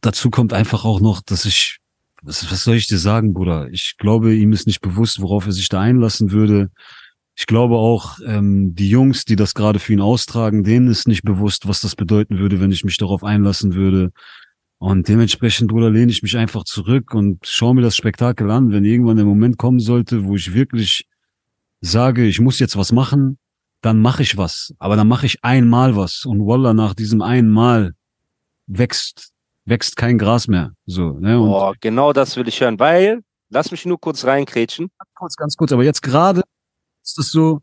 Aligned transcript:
dazu 0.00 0.30
kommt 0.30 0.52
einfach 0.52 0.84
auch 0.84 1.00
noch, 1.00 1.22
dass 1.22 1.44
ich, 1.44 1.78
was, 2.22 2.50
was 2.50 2.64
soll 2.64 2.76
ich 2.76 2.86
dir 2.86 2.98
sagen, 2.98 3.32
Bruder? 3.34 3.68
Ich 3.70 3.96
glaube, 3.98 4.34
ihm 4.34 4.52
ist 4.52 4.66
nicht 4.66 4.80
bewusst, 4.80 5.20
worauf 5.20 5.46
er 5.46 5.52
sich 5.52 5.68
da 5.68 5.80
einlassen 5.80 6.32
würde. 6.32 6.70
Ich 7.36 7.46
glaube 7.46 7.76
auch, 7.76 8.18
ähm, 8.26 8.74
die 8.74 8.90
Jungs, 8.90 9.24
die 9.24 9.36
das 9.36 9.54
gerade 9.54 9.78
für 9.78 9.92
ihn 9.92 10.00
austragen, 10.00 10.62
denen 10.62 10.88
ist 10.88 11.08
nicht 11.08 11.22
bewusst, 11.22 11.66
was 11.66 11.80
das 11.80 11.96
bedeuten 11.96 12.38
würde, 12.38 12.60
wenn 12.60 12.72
ich 12.72 12.84
mich 12.84 12.98
darauf 12.98 13.24
einlassen 13.24 13.74
würde. 13.74 14.12
Und 14.78 15.08
dementsprechend, 15.08 15.68
Bruder, 15.68 15.90
lehne 15.90 16.10
ich 16.10 16.22
mich 16.22 16.36
einfach 16.36 16.64
zurück 16.64 17.14
und 17.14 17.46
schaue 17.46 17.74
mir 17.74 17.82
das 17.82 17.96
Spektakel 17.96 18.50
an, 18.50 18.70
wenn 18.72 18.84
irgendwann 18.84 19.16
der 19.16 19.26
Moment 19.26 19.58
kommen 19.58 19.80
sollte, 19.80 20.24
wo 20.24 20.36
ich 20.36 20.54
wirklich 20.54 21.06
sage, 21.80 22.26
ich 22.26 22.40
muss 22.40 22.58
jetzt 22.58 22.76
was 22.76 22.92
machen, 22.92 23.38
dann 23.82 24.00
mache 24.00 24.22
ich 24.22 24.36
was. 24.36 24.74
Aber 24.78 24.96
dann 24.96 25.08
mache 25.08 25.26
ich 25.26 25.44
einmal 25.44 25.96
was. 25.96 26.24
Und 26.24 26.46
Wallah, 26.46 26.74
nach 26.74 26.94
diesem 26.94 27.22
einmal 27.22 27.94
wächst 28.66 29.32
wächst 29.70 29.96
kein 29.96 30.18
Gras 30.18 30.48
mehr. 30.48 30.72
So, 30.84 31.12
ne? 31.12 31.40
Und 31.40 31.48
Boah, 31.48 31.74
genau 31.80 32.12
das 32.12 32.36
will 32.36 32.46
ich 32.46 32.60
hören, 32.60 32.78
weil, 32.78 33.22
lass 33.48 33.70
mich 33.70 33.86
nur 33.86 33.98
kurz 33.98 34.24
reinkrätschen. 34.24 34.90
Ganz 34.98 35.10
kurz, 35.14 35.36
ganz 35.36 35.56
kurz, 35.56 35.72
aber 35.72 35.84
jetzt 35.84 36.02
gerade 36.02 36.42
ist 37.02 37.16
das 37.16 37.30
so, 37.30 37.60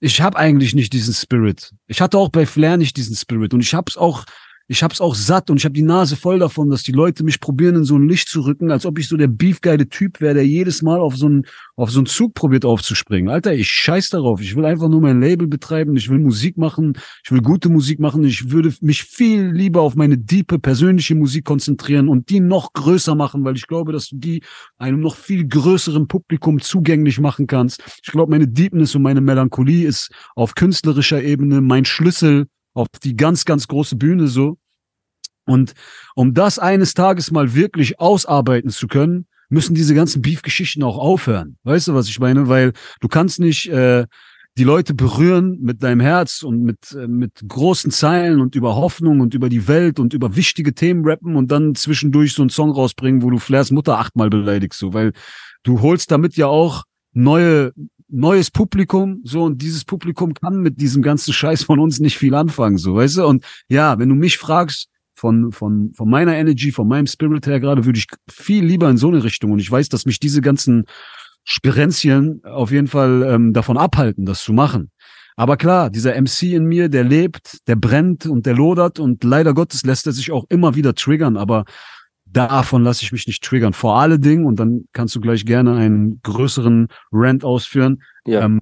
ich 0.00 0.20
habe 0.20 0.36
eigentlich 0.36 0.74
nicht 0.74 0.92
diesen 0.92 1.14
Spirit. 1.14 1.70
Ich 1.86 2.00
hatte 2.00 2.18
auch 2.18 2.30
bei 2.30 2.44
Flair 2.44 2.76
nicht 2.76 2.96
diesen 2.96 3.14
Spirit 3.14 3.54
und 3.54 3.60
ich 3.60 3.72
habe 3.72 3.84
es 3.88 3.96
auch 3.96 4.24
ich 4.72 4.82
hab's 4.82 5.02
auch 5.02 5.14
satt 5.14 5.50
und 5.50 5.58
ich 5.58 5.66
habe 5.66 5.74
die 5.74 5.82
Nase 5.82 6.16
voll 6.16 6.38
davon, 6.38 6.70
dass 6.70 6.82
die 6.82 6.92
Leute 6.92 7.24
mich 7.24 7.40
probieren, 7.40 7.76
in 7.76 7.84
so 7.84 7.94
ein 7.94 8.08
Licht 8.08 8.30
zu 8.30 8.40
rücken, 8.40 8.70
als 8.70 8.86
ob 8.86 8.98
ich 8.98 9.06
so 9.06 9.18
der 9.18 9.26
beefgeile 9.26 9.86
Typ 9.86 10.22
wäre, 10.22 10.32
der 10.32 10.46
jedes 10.46 10.80
Mal 10.80 10.98
auf 10.98 11.14
so 11.14 11.26
einen 11.26 11.44
auf 11.76 11.90
so 11.90 11.98
einen 11.98 12.06
Zug 12.06 12.32
probiert 12.32 12.64
aufzuspringen. 12.64 13.30
Alter, 13.30 13.52
ich 13.52 13.68
scheiß 13.68 14.08
darauf. 14.08 14.40
Ich 14.40 14.56
will 14.56 14.64
einfach 14.64 14.88
nur 14.88 15.02
mein 15.02 15.20
Label 15.20 15.46
betreiben. 15.46 15.94
Ich 15.96 16.08
will 16.08 16.18
Musik 16.18 16.56
machen. 16.56 16.94
Ich 17.22 17.30
will 17.30 17.42
gute 17.42 17.68
Musik 17.68 18.00
machen. 18.00 18.24
Ich 18.24 18.50
würde 18.50 18.72
mich 18.80 19.02
viel 19.02 19.50
lieber 19.50 19.82
auf 19.82 19.94
meine 19.94 20.16
diepe 20.16 20.58
persönliche 20.58 21.16
Musik 21.16 21.44
konzentrieren 21.44 22.08
und 22.08 22.30
die 22.30 22.40
noch 22.40 22.72
größer 22.72 23.14
machen, 23.14 23.44
weil 23.44 23.56
ich 23.56 23.66
glaube, 23.66 23.92
dass 23.92 24.08
du 24.08 24.16
die 24.16 24.42
einem 24.78 25.00
noch 25.00 25.16
viel 25.16 25.46
größeren 25.46 26.08
Publikum 26.08 26.60
zugänglich 26.60 27.20
machen 27.20 27.46
kannst. 27.46 27.82
Ich 28.02 28.10
glaube, 28.10 28.30
meine 28.30 28.48
Deepness 28.48 28.94
und 28.94 29.02
meine 29.02 29.20
Melancholie 29.20 29.86
ist 29.86 30.10
auf 30.34 30.54
künstlerischer 30.54 31.22
Ebene 31.22 31.60
mein 31.60 31.84
Schlüssel 31.84 32.46
auf 32.74 32.88
die 33.02 33.16
ganz, 33.16 33.44
ganz 33.44 33.68
große 33.68 33.96
Bühne 33.96 34.28
so. 34.28 34.56
Und 35.46 35.74
um 36.14 36.34
das 36.34 36.58
eines 36.58 36.94
Tages 36.94 37.30
mal 37.30 37.54
wirklich 37.54 38.00
ausarbeiten 38.00 38.70
zu 38.70 38.86
können, 38.86 39.26
müssen 39.48 39.74
diese 39.74 39.94
ganzen 39.94 40.22
Beef-Geschichten 40.22 40.82
auch 40.82 40.98
aufhören. 40.98 41.58
Weißt 41.64 41.88
du, 41.88 41.94
was 41.94 42.08
ich 42.08 42.18
meine? 42.18 42.48
Weil 42.48 42.72
du 43.00 43.08
kannst 43.08 43.38
nicht 43.38 43.68
äh, 43.68 44.06
die 44.58 44.64
Leute 44.64 44.94
berühren 44.94 45.58
mit 45.60 45.82
deinem 45.82 46.00
Herz 46.00 46.42
und 46.42 46.62
mit, 46.62 46.92
äh, 46.92 47.06
mit 47.06 47.42
großen 47.46 47.90
Zeilen 47.90 48.40
und 48.40 48.54
über 48.54 48.76
Hoffnung 48.76 49.20
und 49.20 49.34
über 49.34 49.48
die 49.48 49.68
Welt 49.68 49.98
und 49.98 50.14
über 50.14 50.36
wichtige 50.36 50.74
Themen 50.74 51.04
rappen 51.04 51.36
und 51.36 51.50
dann 51.50 51.74
zwischendurch 51.74 52.34
so 52.34 52.42
einen 52.42 52.50
Song 52.50 52.70
rausbringen, 52.70 53.22
wo 53.22 53.30
du 53.30 53.38
Flairs 53.38 53.70
Mutter 53.70 53.98
achtmal 53.98 54.30
beleidigst, 54.30 54.78
so, 54.78 54.92
weil 54.92 55.12
du 55.62 55.80
holst 55.80 56.10
damit 56.10 56.36
ja 56.36 56.46
auch 56.46 56.84
neue 57.12 57.72
neues 58.14 58.50
Publikum, 58.50 59.22
so, 59.24 59.44
und 59.44 59.62
dieses 59.62 59.86
Publikum 59.86 60.34
kann 60.34 60.60
mit 60.60 60.80
diesem 60.82 61.02
ganzen 61.02 61.32
Scheiß 61.32 61.62
von 61.62 61.80
uns 61.80 61.98
nicht 61.98 62.18
viel 62.18 62.34
anfangen, 62.34 62.76
so, 62.76 62.94
weißt 62.94 63.16
du? 63.16 63.26
Und 63.26 63.42
ja, 63.68 63.98
wenn 63.98 64.10
du 64.10 64.14
mich 64.14 64.36
fragst, 64.36 64.88
von, 65.22 65.52
von, 65.52 65.92
von 65.94 66.10
meiner 66.10 66.34
Energy, 66.34 66.72
von 66.72 66.88
meinem 66.88 67.06
Spirit 67.06 67.46
her 67.46 67.60
gerade, 67.60 67.84
würde 67.84 68.00
ich 68.00 68.06
viel 68.28 68.64
lieber 68.64 68.90
in 68.90 68.96
so 68.96 69.06
eine 69.06 69.22
Richtung. 69.22 69.52
Und 69.52 69.60
ich 69.60 69.70
weiß, 69.70 69.88
dass 69.88 70.04
mich 70.04 70.18
diese 70.18 70.40
ganzen 70.40 70.86
Spirenzien 71.44 72.42
auf 72.44 72.72
jeden 72.72 72.88
Fall 72.88 73.22
ähm, 73.28 73.52
davon 73.52 73.78
abhalten, 73.78 74.26
das 74.26 74.42
zu 74.42 74.52
machen. 74.52 74.90
Aber 75.36 75.56
klar, 75.56 75.90
dieser 75.90 76.20
MC 76.20 76.42
in 76.54 76.64
mir, 76.64 76.88
der 76.88 77.04
lebt, 77.04 77.58
der 77.68 77.76
brennt 77.76 78.26
und 78.26 78.46
der 78.46 78.54
lodert 78.56 78.98
und 78.98 79.22
leider 79.22 79.54
Gottes 79.54 79.84
lässt 79.84 80.06
er 80.08 80.12
sich 80.12 80.32
auch 80.32 80.44
immer 80.48 80.74
wieder 80.74 80.92
triggern, 80.96 81.36
aber 81.36 81.66
davon 82.26 82.82
lasse 82.82 83.04
ich 83.04 83.12
mich 83.12 83.28
nicht 83.28 83.44
triggern. 83.44 83.74
Vor 83.74 84.00
allen 84.00 84.20
Dingen, 84.20 84.44
und 84.44 84.56
dann 84.58 84.86
kannst 84.92 85.14
du 85.14 85.20
gleich 85.20 85.44
gerne 85.44 85.76
einen 85.76 86.20
größeren 86.24 86.88
Rant 87.12 87.44
ausführen, 87.44 88.02
Ja. 88.26 88.44
ähm, 88.44 88.60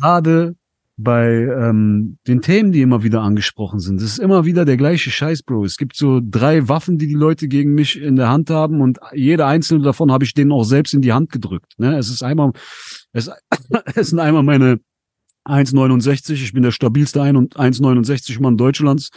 gerade 0.00 0.54
bei 0.96 1.28
ähm, 1.28 2.18
den 2.26 2.40
Themen, 2.40 2.72
die 2.72 2.80
immer 2.80 3.02
wieder 3.02 3.20
angesprochen 3.20 3.80
sind. 3.80 4.00
Es 4.00 4.12
ist 4.12 4.18
immer 4.18 4.46
wieder 4.46 4.64
der 4.64 4.78
gleiche 4.78 5.10
Scheiß, 5.10 5.42
Bro. 5.42 5.64
Es 5.64 5.76
gibt 5.76 5.94
so 5.94 6.20
drei 6.22 6.68
Waffen, 6.68 6.96
die 6.96 7.06
die 7.06 7.14
Leute 7.14 7.48
gegen 7.48 7.74
mich 7.74 8.00
in 8.00 8.16
der 8.16 8.30
Hand 8.30 8.48
haben 8.48 8.80
und 8.80 8.98
jede 9.14 9.44
einzelne 9.44 9.84
davon 9.84 10.10
habe 10.10 10.24
ich 10.24 10.32
denen 10.32 10.52
auch 10.52 10.64
selbst 10.64 10.94
in 10.94 11.02
die 11.02 11.12
Hand 11.12 11.30
gedrückt. 11.30 11.74
Ne? 11.78 11.98
Es 11.98 12.08
ist 12.08 12.22
einmal, 12.22 12.52
es, 13.12 13.30
es 13.94 14.10
sind 14.10 14.20
einmal 14.20 14.42
meine 14.42 14.80
1,69. 15.46 16.32
Ich 16.34 16.52
bin 16.52 16.62
der 16.62 16.72
stabilste 16.72 17.22
1,69 17.22 18.40
Mann 18.40 18.56
Deutschlands. 18.56 19.10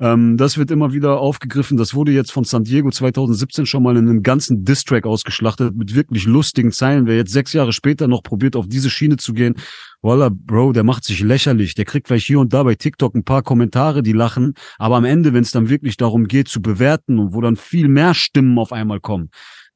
Ähm, 0.00 0.36
das 0.36 0.56
wird 0.58 0.70
immer 0.70 0.92
wieder 0.92 1.18
aufgegriffen. 1.18 1.76
Das 1.76 1.94
wurde 1.94 2.12
jetzt 2.12 2.32
von 2.32 2.44
San 2.44 2.64
Diego 2.64 2.90
2017 2.90 3.66
schon 3.66 3.82
mal 3.82 3.96
in 3.96 4.08
einem 4.08 4.22
ganzen 4.22 4.64
Distrack 4.64 5.06
ausgeschlachtet 5.06 5.76
mit 5.76 5.94
wirklich 5.94 6.26
lustigen 6.26 6.72
Zeilen. 6.72 7.06
Wer 7.06 7.16
jetzt 7.16 7.32
sechs 7.32 7.52
Jahre 7.52 7.72
später 7.72 8.08
noch 8.08 8.22
probiert, 8.22 8.56
auf 8.56 8.68
diese 8.68 8.90
Schiene 8.90 9.16
zu 9.16 9.32
gehen, 9.32 9.56
voila, 10.00 10.30
Bro, 10.32 10.72
der 10.72 10.84
macht 10.84 11.04
sich 11.04 11.20
lächerlich. 11.20 11.74
Der 11.74 11.84
kriegt 11.84 12.08
vielleicht 12.08 12.26
hier 12.26 12.40
und 12.40 12.52
da 12.52 12.62
bei 12.62 12.74
TikTok 12.74 13.14
ein 13.14 13.24
paar 13.24 13.42
Kommentare, 13.42 14.02
die 14.02 14.12
lachen. 14.12 14.54
Aber 14.78 14.96
am 14.96 15.04
Ende, 15.04 15.32
wenn 15.32 15.42
es 15.42 15.50
dann 15.50 15.68
wirklich 15.68 15.96
darum 15.96 16.26
geht 16.26 16.48
zu 16.48 16.62
bewerten 16.62 17.18
und 17.18 17.34
wo 17.34 17.40
dann 17.40 17.56
viel 17.56 17.88
mehr 17.88 18.14
Stimmen 18.14 18.58
auf 18.58 18.72
einmal 18.72 19.00
kommen, 19.00 19.30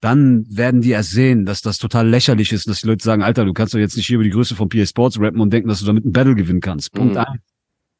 dann 0.06 0.46
werden 0.48 0.82
die 0.82 0.90
erst 0.90 1.10
sehen, 1.10 1.46
dass 1.46 1.62
das 1.62 1.78
total 1.78 2.08
lächerlich 2.08 2.52
ist, 2.52 2.68
dass 2.68 2.82
die 2.82 2.86
Leute 2.86 3.02
sagen, 3.02 3.24
Alter, 3.24 3.44
du 3.44 3.52
kannst 3.52 3.74
doch 3.74 3.80
jetzt 3.80 3.96
nicht 3.96 4.06
hier 4.06 4.14
über 4.14 4.22
die 4.22 4.30
Größe 4.30 4.54
von 4.54 4.68
PA 4.68 4.86
Sports 4.86 5.18
rappen 5.18 5.40
und 5.40 5.52
denken, 5.52 5.68
dass 5.68 5.80
du 5.80 5.86
damit 5.86 6.04
ein 6.04 6.12
Battle 6.12 6.36
gewinnen 6.36 6.60
kannst. 6.60 6.92
Punkt 6.92 7.14
Mhm. 7.14 7.18
eins. 7.18 7.40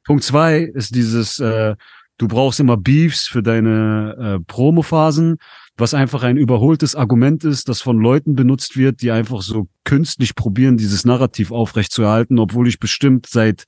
Punkt 0.05 0.23
zwei 0.23 0.61
ist 0.61 0.95
dieses, 0.95 1.41
äh, 1.41 1.75
du 2.19 2.29
brauchst 2.29 2.61
immer 2.61 2.77
Beefs 2.77 3.27
für 3.27 3.43
deine 3.43 4.39
äh, 4.39 4.45
Promophasen, 4.47 5.39
was 5.77 5.95
einfach 5.95 6.23
ein 6.23 6.37
überholtes 6.37 6.95
Argument 6.95 7.43
ist, 7.43 7.69
das 7.69 7.81
von 7.81 7.99
Leuten 7.99 8.37
benutzt 8.37 8.77
wird, 8.77 9.03
die 9.03 9.11
einfach 9.11 9.43
so 9.43 9.67
künstlich 9.83 10.37
probieren, 10.37 10.77
dieses 10.77 11.05
Narrativ 11.05 11.51
aufrechtzuerhalten, 11.51 12.39
obwohl 12.39 12.69
ich 12.69 12.79
bestimmt 12.79 13.27
seit, 13.27 13.65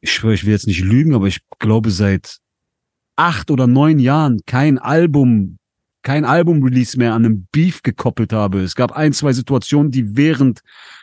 ich 0.00 0.12
schwöre, 0.12 0.34
ich 0.34 0.44
will 0.44 0.52
jetzt 0.52 0.68
nicht 0.68 0.84
lügen, 0.84 1.12
aber 1.12 1.26
ich 1.26 1.40
glaube 1.58 1.90
seit 1.90 2.38
acht 3.16 3.50
oder 3.50 3.66
neun 3.66 3.98
Jahren 3.98 4.42
kein 4.46 4.78
Album 4.78 5.57
kein 6.08 6.24
Album-Release 6.24 6.96
mehr 6.96 7.12
an 7.12 7.26
einem 7.26 7.46
Beef 7.52 7.82
gekoppelt 7.82 8.32
habe. 8.32 8.62
Es 8.62 8.74
gab 8.74 8.92
ein, 8.92 9.12
zwei 9.12 9.34
Situationen, 9.34 9.90
die 9.90 10.16
während 10.16 10.60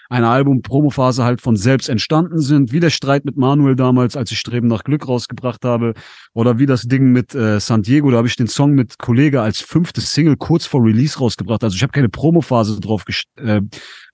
einer 0.09 0.31
Album-Promophase 0.31 1.23
halt 1.23 1.41
von 1.41 1.57
selbst 1.57 1.89
entstanden 1.89 2.39
sind, 2.39 2.71
wie 2.71 2.79
der 2.79 2.89
Streit 2.89 3.23
mit 3.23 3.37
Manuel 3.37 3.75
damals, 3.75 4.17
als 4.17 4.31
ich 4.31 4.39
Streben 4.39 4.67
nach 4.67 4.83
Glück 4.83 5.07
rausgebracht 5.07 5.63
habe, 5.63 5.93
oder 6.33 6.57
wie 6.57 6.65
das 6.65 6.87
Ding 6.87 7.11
mit 7.11 7.35
äh, 7.35 7.59
San 7.59 7.83
Diego, 7.83 8.09
da 8.09 8.17
habe 8.17 8.27
ich 8.27 8.35
den 8.35 8.47
Song 8.47 8.71
mit 8.71 8.97
Kollege 8.97 9.43
als 9.43 9.61
fünftes 9.61 10.11
Single 10.11 10.37
kurz 10.37 10.65
vor 10.65 10.83
Release 10.83 11.19
rausgebracht. 11.19 11.63
Also 11.63 11.75
ich 11.75 11.83
habe 11.83 11.91
keine 11.91 12.09
Promophase 12.09 12.79
drauf, 12.79 13.03
äh, 13.35 13.61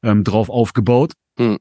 ähm, 0.03 0.23
drauf 0.25 0.49
aufgebaut. 0.49 1.13
Hm. 1.37 1.57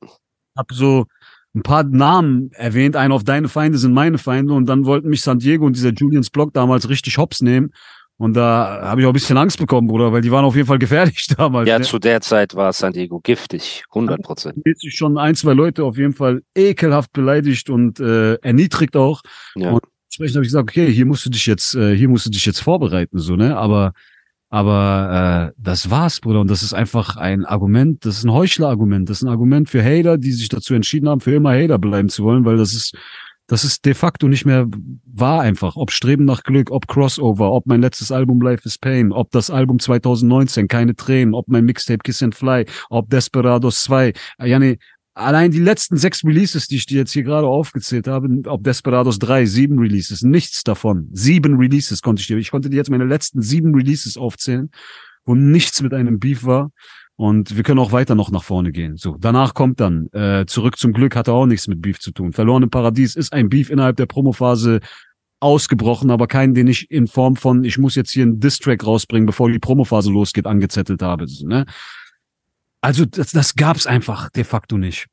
Hab 0.58 0.72
so 0.72 1.06
ein 1.54 1.62
paar 1.62 1.84
Namen 1.84 2.50
erwähnt, 2.54 2.96
einer 2.96 3.14
auf 3.14 3.22
deine 3.22 3.48
Feinde 3.48 3.78
sind 3.78 3.92
meine 3.92 4.18
Feinde 4.18 4.54
und 4.54 4.66
dann 4.66 4.86
wollten 4.86 5.08
mich 5.08 5.22
San 5.22 5.38
Diego 5.38 5.66
und 5.66 5.76
dieser 5.76 5.92
Julians 5.92 6.30
Block 6.30 6.52
damals 6.52 6.88
richtig 6.88 7.16
hops 7.16 7.42
nehmen. 7.42 7.70
Und 8.20 8.34
da 8.34 8.82
habe 8.82 9.00
ich 9.00 9.06
auch 9.06 9.12
ein 9.12 9.14
bisschen 9.14 9.38
Angst 9.38 9.58
bekommen, 9.58 9.88
Bruder, 9.88 10.12
weil 10.12 10.20
die 10.20 10.30
waren 10.30 10.44
auf 10.44 10.54
jeden 10.54 10.68
Fall 10.68 10.78
gefährlich 10.78 11.26
damals. 11.38 11.66
Ja, 11.66 11.78
ne? 11.78 11.86
zu 11.86 11.98
der 11.98 12.20
Zeit 12.20 12.54
war 12.54 12.70
San 12.74 12.92
Diego 12.92 13.18
giftig, 13.18 13.82
100 13.94 14.20
Prozent. 14.20 14.56
Hat 14.58 14.78
sich 14.78 14.94
schon 14.94 15.16
ein, 15.16 15.34
zwei 15.34 15.54
Leute 15.54 15.84
auf 15.84 15.96
jeden 15.96 16.12
Fall 16.12 16.42
ekelhaft 16.54 17.14
beleidigt 17.14 17.70
und 17.70 17.98
äh, 17.98 18.34
erniedrigt 18.34 18.94
auch. 18.94 19.22
Ja. 19.54 19.70
Und 19.70 19.84
entsprechend 20.04 20.36
habe 20.36 20.44
ich 20.44 20.48
gesagt, 20.50 20.68
okay, 20.68 20.92
hier 20.92 21.06
musst 21.06 21.24
du 21.24 21.30
dich 21.30 21.46
jetzt, 21.46 21.74
äh, 21.74 21.96
hier 21.96 22.10
musst 22.10 22.26
du 22.26 22.30
dich 22.30 22.44
jetzt 22.44 22.60
vorbereiten, 22.60 23.18
so, 23.18 23.36
ne? 23.36 23.56
Aber, 23.56 23.94
aber 24.50 25.52
äh, 25.52 25.54
das 25.56 25.88
war's, 25.88 26.20
Bruder. 26.20 26.42
Und 26.42 26.50
das 26.50 26.62
ist 26.62 26.74
einfach 26.74 27.16
ein 27.16 27.46
Argument, 27.46 28.04
das 28.04 28.18
ist 28.18 28.24
ein 28.24 28.34
Heuchler-Argument. 28.34 29.08
Das 29.08 29.16
ist 29.16 29.22
ein 29.22 29.30
Argument 29.30 29.70
für 29.70 29.82
Hater, 29.82 30.18
die 30.18 30.32
sich 30.32 30.50
dazu 30.50 30.74
entschieden 30.74 31.08
haben, 31.08 31.22
für 31.22 31.32
immer 31.32 31.54
Hater 31.54 31.78
bleiben 31.78 32.10
zu 32.10 32.22
wollen, 32.24 32.44
weil 32.44 32.58
das 32.58 32.74
ist, 32.74 32.94
das 33.50 33.64
ist 33.64 33.84
de 33.84 33.94
facto 33.94 34.28
nicht 34.28 34.46
mehr 34.46 34.68
wahr 35.04 35.40
einfach. 35.40 35.74
Ob 35.74 35.90
Streben 35.90 36.24
nach 36.24 36.44
Glück, 36.44 36.70
ob 36.70 36.86
Crossover, 36.86 37.50
ob 37.50 37.66
mein 37.66 37.80
letztes 37.80 38.12
Album 38.12 38.40
Life 38.40 38.62
is 38.64 38.78
Pain, 38.78 39.10
ob 39.10 39.32
das 39.32 39.50
Album 39.50 39.80
2019, 39.80 40.68
keine 40.68 40.94
Tränen, 40.94 41.34
ob 41.34 41.48
mein 41.48 41.64
Mixtape 41.64 41.98
Kiss 42.04 42.22
and 42.22 42.36
Fly, 42.36 42.64
ob 42.90 43.10
Desperados 43.10 43.82
2. 43.82 44.12
Ja, 44.44 44.60
nee, 44.60 44.78
allein 45.14 45.50
die 45.50 45.58
letzten 45.58 45.96
sechs 45.96 46.22
Releases, 46.24 46.68
die 46.68 46.76
ich 46.76 46.86
dir 46.86 46.98
jetzt 46.98 47.10
hier 47.10 47.24
gerade 47.24 47.48
aufgezählt 47.48 48.06
habe, 48.06 48.28
ob 48.46 48.62
Desperados 48.62 49.18
3, 49.18 49.46
sieben 49.46 49.80
Releases, 49.80 50.22
nichts 50.22 50.62
davon. 50.62 51.08
Sieben 51.10 51.56
Releases 51.56 52.02
konnte 52.02 52.20
ich 52.20 52.28
dir, 52.28 52.36
ich 52.36 52.52
konnte 52.52 52.70
dir 52.70 52.76
jetzt 52.76 52.90
meine 52.90 53.04
letzten 53.04 53.42
sieben 53.42 53.74
Releases 53.74 54.16
aufzählen, 54.16 54.70
wo 55.24 55.34
nichts 55.34 55.82
mit 55.82 55.92
einem 55.92 56.20
Beef 56.20 56.44
war. 56.44 56.70
Und 57.20 57.54
wir 57.54 57.64
können 57.64 57.80
auch 57.80 57.92
weiter 57.92 58.14
noch 58.14 58.30
nach 58.30 58.44
vorne 58.44 58.72
gehen. 58.72 58.96
So, 58.96 59.14
danach 59.20 59.52
kommt 59.52 59.78
dann 59.78 60.06
äh, 60.12 60.46
zurück 60.46 60.78
zum 60.78 60.94
Glück 60.94 61.14
hatte 61.14 61.34
auch 61.34 61.44
nichts 61.44 61.68
mit 61.68 61.82
Beef 61.82 62.00
zu 62.00 62.12
tun. 62.12 62.32
Verlorene 62.32 62.68
Paradies 62.68 63.14
ist 63.14 63.34
ein 63.34 63.50
Beef 63.50 63.68
innerhalb 63.68 63.98
der 63.98 64.06
Promophase 64.06 64.80
ausgebrochen, 65.38 66.10
aber 66.10 66.28
keinen, 66.28 66.54
den 66.54 66.66
ich 66.66 66.90
in 66.90 67.08
Form 67.08 67.36
von 67.36 67.62
ich 67.62 67.76
muss 67.76 67.94
jetzt 67.94 68.10
hier 68.10 68.22
einen 68.22 68.40
Distrack 68.40 68.86
rausbringen, 68.86 69.26
bevor 69.26 69.50
die 69.50 69.58
Promophase 69.58 70.10
losgeht, 70.10 70.46
angezettelt 70.46 71.02
habe. 71.02 71.26
Ne? 71.42 71.66
Also 72.80 73.04
das, 73.04 73.32
das 73.32 73.54
gab's 73.54 73.86
einfach 73.86 74.30
de 74.30 74.44
facto 74.44 74.78
nicht. 74.78 75.06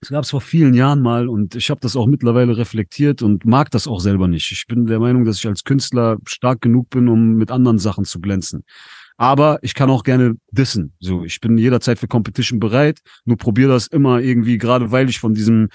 Das 0.00 0.10
gab's 0.10 0.30
vor 0.30 0.42
vielen 0.42 0.74
Jahren 0.74 1.00
mal 1.00 1.28
und 1.28 1.54
ich 1.54 1.70
habe 1.70 1.80
das 1.80 1.96
auch 1.96 2.06
mittlerweile 2.06 2.56
reflektiert 2.56 3.22
und 3.22 3.46
mag 3.46 3.70
das 3.70 3.86
auch 3.86 4.00
selber 4.00 4.28
nicht. 4.28 4.52
Ich 4.52 4.66
bin 4.66 4.86
der 4.86 5.00
Meinung, 5.00 5.24
dass 5.24 5.38
ich 5.38 5.46
als 5.46 5.64
Künstler 5.64 6.18
stark 6.26 6.60
genug 6.60 6.90
bin, 6.90 7.08
um 7.08 7.34
mit 7.34 7.50
anderen 7.50 7.78
Sachen 7.78 8.04
zu 8.04 8.20
glänzen. 8.20 8.64
Aber 9.16 9.58
ich 9.62 9.74
kann 9.74 9.88
auch 9.88 10.02
gerne 10.02 10.34
dissen. 10.50 10.92
So, 11.00 11.24
ich 11.24 11.40
bin 11.40 11.56
jederzeit 11.56 11.98
für 11.98 12.08
Competition 12.08 12.60
bereit. 12.60 13.00
Nur 13.24 13.38
probiere 13.38 13.72
das 13.72 13.86
immer 13.86 14.20
irgendwie, 14.20 14.58
gerade 14.58 14.92
weil 14.92 15.08
ich 15.08 15.18
von 15.18 15.32
diesem 15.32 15.68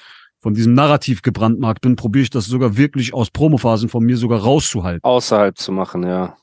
von 0.43 0.55
diesem 0.55 0.73
Narrativ 0.73 1.21
gebrandmarkt 1.21 1.81
bin, 1.81 1.95
probiere 1.95 2.23
ich 2.23 2.29
das 2.31 2.45
sogar 2.45 2.75
wirklich 2.75 3.13
aus 3.13 3.29
Promophasen 3.29 3.89
von 3.89 4.03
mir 4.03 4.17
sogar 4.17 4.39
rauszuhalten. 4.39 5.03
Außerhalb 5.03 5.55
zu 5.55 5.71
machen, 5.71 6.03
ja. 6.03 6.35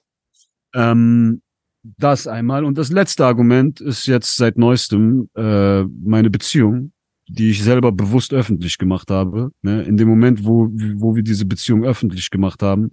Ähm, 0.72 1.42
das 1.82 2.28
einmal. 2.28 2.64
Und 2.64 2.78
das 2.78 2.90
letzte 2.90 3.26
Argument 3.26 3.80
ist 3.80 4.06
jetzt 4.06 4.36
seit 4.36 4.56
neuestem 4.56 5.28
äh, 5.34 5.82
meine 5.82 6.30
Beziehung, 6.30 6.92
die 7.28 7.50
ich 7.50 7.62
selber 7.62 7.92
bewusst 7.92 8.32
öffentlich 8.32 8.78
gemacht 8.78 9.10
habe. 9.10 9.50
Ne? 9.62 9.82
In 9.82 9.96
dem 9.96 10.08
Moment, 10.08 10.44
wo, 10.44 10.68
wo 10.96 11.14
wir 11.14 11.22
diese 11.22 11.46
Beziehung 11.46 11.84
öffentlich 11.84 12.30
gemacht 12.30 12.62
haben, 12.62 12.90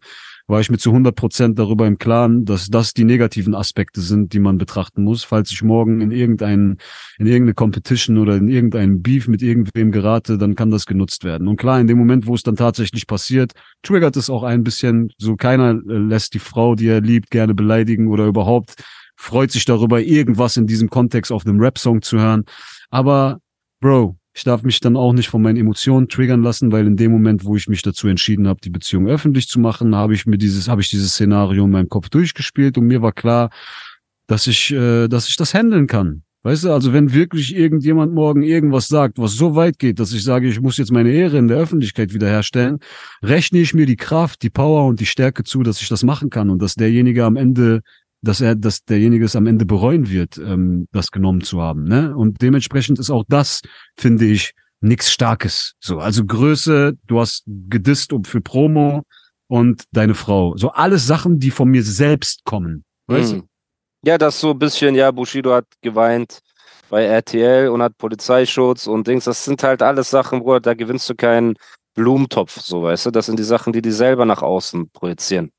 war 0.48 0.60
ich 0.60 0.70
mir 0.70 0.78
zu 0.78 0.92
100 0.92 1.16
Prozent 1.16 1.58
darüber 1.58 1.88
im 1.88 1.98
Klaren, 1.98 2.46
dass 2.46 2.68
das 2.68 2.94
die 2.94 3.04
negativen 3.04 3.56
Aspekte 3.56 4.02
sind, 4.02 4.34
die 4.34 4.40
man 4.40 4.58
betrachten 4.58 5.04
muss. 5.04 5.24
Falls 5.24 5.52
ich 5.52 5.64
morgen 5.64 6.02
in 6.02 6.12
irgendeinen, 6.12 6.78
in 7.18 7.26
irgendeine 7.26 7.56
Competition 7.56 8.18
oder 8.18 8.36
in 8.36 8.48
irgendeinen 8.48 9.02
Beef 9.02 9.28
mit 9.28 9.42
irgendwem 9.42 9.92
gerate, 9.92 10.38
dann 10.38 10.56
kann 10.56 10.70
das 10.70 10.86
genutzt 10.86 11.24
werden. 11.24 11.48
Und 11.48 11.58
klar, 11.58 11.80
in 11.80 11.88
dem 11.88 11.98
Moment, 11.98 12.28
wo 12.28 12.36
es 12.36 12.44
dann 12.44 12.56
tatsächlich 12.56 13.08
passiert, 13.08 13.54
triggert 13.82 14.18
es 14.18 14.30
auch 14.30 14.44
ein 14.44 14.64
bisschen. 14.64 15.12
So 15.18 15.36
keiner 15.36 15.72
äh, 15.72 15.98
lässt 15.98 16.34
die 16.36 16.40
Frau, 16.40 16.76
die 16.76 16.88
er 16.88 17.02
liebt, 17.02 17.32
gerne 17.32 17.56
beleidigen 17.56 18.08
oder 18.08 18.26
überhaupt 18.26 18.76
freut 19.16 19.52
sich 19.52 19.66
darüber, 19.66 20.02
irgendwas 20.02 20.58
in 20.58 20.68
diesem 20.68 20.90
Kontext 20.90 21.32
auf 21.32 21.46
einem 21.46 21.60
Rap-Song 21.60 22.02
zu 22.02 22.20
hören. 22.20 22.44
Aber, 22.90 23.40
Bro, 23.80 24.18
ich 24.36 24.44
darf 24.44 24.64
mich 24.64 24.82
dann 24.82 24.98
auch 24.98 25.14
nicht 25.14 25.30
von 25.30 25.42
meinen 25.42 25.56
Emotionen 25.56 26.10
triggern 26.10 26.44
lassen, 26.44 26.74
weil 26.74 26.86
in 26.86 26.98
dem 26.98 27.12
Moment, 27.12 27.46
wo 27.46 27.56
ich 27.56 27.70
mich 27.70 27.82
dazu 27.82 28.10
entschieden 28.10 28.50
habe, 28.50 28.60
die 28.62 28.70
Beziehung 28.70 29.08
öffentlich 29.08 29.48
zu 29.48 29.62
machen, 29.62 29.96
habe 29.96 30.14
ich 30.14 30.26
mir 30.26 30.38
dieses, 30.38 30.68
habe 30.68 30.82
ich 30.82 30.90
dieses 30.90 31.14
Szenario 31.14 31.64
in 31.64 31.72
meinem 31.72 31.88
Kopf 31.88 32.10
durchgespielt 32.10 32.78
und 32.78 32.86
mir 32.86 33.02
war 33.02 33.14
klar, 33.14 33.50
dass 34.28 34.46
ich, 34.48 34.74
äh, 34.74 35.08
dass 35.08 35.30
ich 35.30 35.38
das 35.38 35.54
handeln 35.54 35.88
kann. 35.88 36.24
Weißt 36.44 36.66
du, 36.66 36.72
also 36.74 36.92
wenn 36.92 37.14
wirklich 37.14 37.56
irgendjemand 37.56 38.14
morgen 38.14 38.44
irgendwas 38.44 38.90
sagt, 38.90 39.18
was 39.18 39.36
so 39.36 39.56
weit 39.56 39.80
geht, 39.80 40.00
dass 40.00 40.12
ich 40.12 40.24
sage, 40.24 40.50
ich 40.50 40.60
muss 40.60 40.78
jetzt 40.78 40.92
meine 40.92 41.12
Ehre 41.12 41.38
in 41.38 41.48
der 41.48 41.58
Öffentlichkeit 41.58 42.14
wiederherstellen, 42.14 42.80
rechne 43.24 43.60
ich 43.60 43.74
mir 43.74 43.86
die 43.86 43.96
Kraft, 43.96 44.44
die 44.44 44.50
Power 44.50 44.86
und 44.86 45.00
die 45.00 45.08
Stärke 45.08 45.44
zu, 45.44 45.64
dass 45.64 45.82
ich 45.82 45.88
das 45.88 46.04
machen 46.04 46.30
kann 46.30 46.50
und 46.50 46.62
dass 46.62 46.76
derjenige 46.76 47.24
am 47.24 47.38
Ende 47.38 47.82
dass 48.25 48.42
er, 48.42 48.56
dass 48.56 48.83
derjenige 48.83 49.25
es 49.25 49.36
am 49.36 49.48
Ende 49.48 49.66
bereuen 49.66 50.10
wird, 50.10 50.38
ähm, 50.38 50.88
das 50.92 51.12
genommen 51.12 51.42
zu 51.42 51.62
haben. 51.62 51.83
Ne? 51.83 52.16
Und 52.16 52.42
dementsprechend 52.42 53.00
ist 53.00 53.10
auch 53.10 53.24
das, 53.27 53.62
finde 53.98 54.25
ich, 54.25 54.54
nichts 54.81 55.12
Starkes. 55.12 55.74
So, 55.80 56.00
also 56.00 56.25
Größe, 56.25 56.94
du 57.07 57.19
hast 57.19 57.44
gedisst 57.45 58.13
um 58.13 58.24
für 58.24 58.42
Promo 58.42 59.04
und 59.48 59.83
deine 59.92 60.16
Frau. 60.16 60.57
So 60.57 60.72
alles 60.72 61.07
Sachen, 61.07 61.39
die 61.39 61.51
von 61.51 61.69
mir 61.69 61.83
selbst 61.83 62.44
kommen. 62.45 62.83
Weißt 63.07 63.33
hm. 63.33 63.42
du? 63.42 63.48
Ja, 64.06 64.18
das 64.18 64.39
so 64.39 64.51
ein 64.51 64.60
bisschen, 64.60 64.94
ja, 64.95 65.10
Bushido 65.12 65.54
hat 65.54 65.66
geweint 65.81 66.39
bei 66.89 67.06
RTL 67.06 67.69
und 67.69 67.81
hat 67.81 67.98
Polizeischutz 67.98 68.86
und 68.88 69.07
Dings. 69.07 69.25
Das 69.25 69.44
sind 69.44 69.63
halt 69.63 69.81
alles 69.81 70.10
Sachen, 70.10 70.39
Bruder, 70.39 70.60
da 70.60 70.74
gewinnst 70.74 71.10
du 71.10 71.16
keinen 71.16 71.56
Blumentopf, 71.95 72.60
so 72.60 72.83
weißt 72.83 73.07
du. 73.07 73.12
Das 73.12 73.25
sind 73.25 73.39
die 73.39 73.44
Sachen, 73.44 73.74
die 73.74 73.81
die 73.81 73.92
selber 73.92 74.25
nach 74.25 74.42
außen 74.42 74.92
projizieren. 74.92 75.51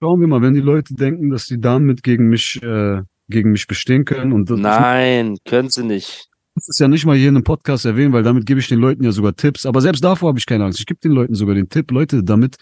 Schauen 0.00 0.20
wir 0.20 0.28
mal, 0.28 0.42
wenn 0.42 0.54
die 0.54 0.60
Leute 0.60 0.94
denken, 0.94 1.30
dass 1.30 1.46
die 1.46 1.60
damit 1.60 2.04
gegen 2.04 2.28
mich, 2.28 2.62
äh, 2.62 3.02
gegen 3.28 3.50
mich 3.50 3.66
bestehen 3.66 4.04
können 4.04 4.32
und 4.32 4.48
das 4.48 4.58
Nein, 4.58 5.38
können 5.44 5.70
sie 5.70 5.84
nicht. 5.84 6.28
Das 6.54 6.68
ist 6.68 6.78
ja 6.78 6.88
nicht 6.88 7.04
mal 7.04 7.16
hier 7.16 7.28
in 7.28 7.36
einem 7.36 7.44
Podcast 7.44 7.84
erwähnen, 7.84 8.12
weil 8.12 8.22
damit 8.22 8.46
gebe 8.46 8.60
ich 8.60 8.68
den 8.68 8.78
Leuten 8.78 9.02
ja 9.04 9.12
sogar 9.12 9.34
Tipps. 9.34 9.66
Aber 9.66 9.80
selbst 9.80 10.02
davor 10.02 10.28
habe 10.28 10.38
ich 10.38 10.46
keine 10.46 10.64
Angst. 10.64 10.78
Ich 10.78 10.86
gebe 10.86 11.00
den 11.00 11.12
Leuten 11.12 11.34
sogar 11.34 11.54
den 11.54 11.68
Tipp, 11.68 11.90
Leute, 11.90 12.22
damit, 12.22 12.56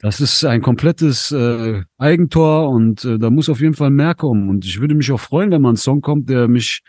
das 0.00 0.20
ist 0.20 0.44
ein 0.44 0.62
komplettes 0.62 1.32
äh, 1.32 1.82
Eigentor 1.98 2.70
und 2.70 3.04
äh, 3.04 3.18
da 3.18 3.30
muss 3.30 3.48
auf 3.48 3.60
jeden 3.60 3.74
Fall 3.74 3.90
mehr 3.90 4.14
kommen. 4.14 4.48
Und 4.48 4.64
ich 4.64 4.80
würde 4.80 4.94
mich 4.94 5.10
auch 5.12 5.20
freuen, 5.20 5.50
wenn 5.50 5.62
mal 5.62 5.70
ein 5.70 5.76
Song 5.76 6.00
kommt, 6.00 6.28
der 6.30 6.48
mich 6.48 6.82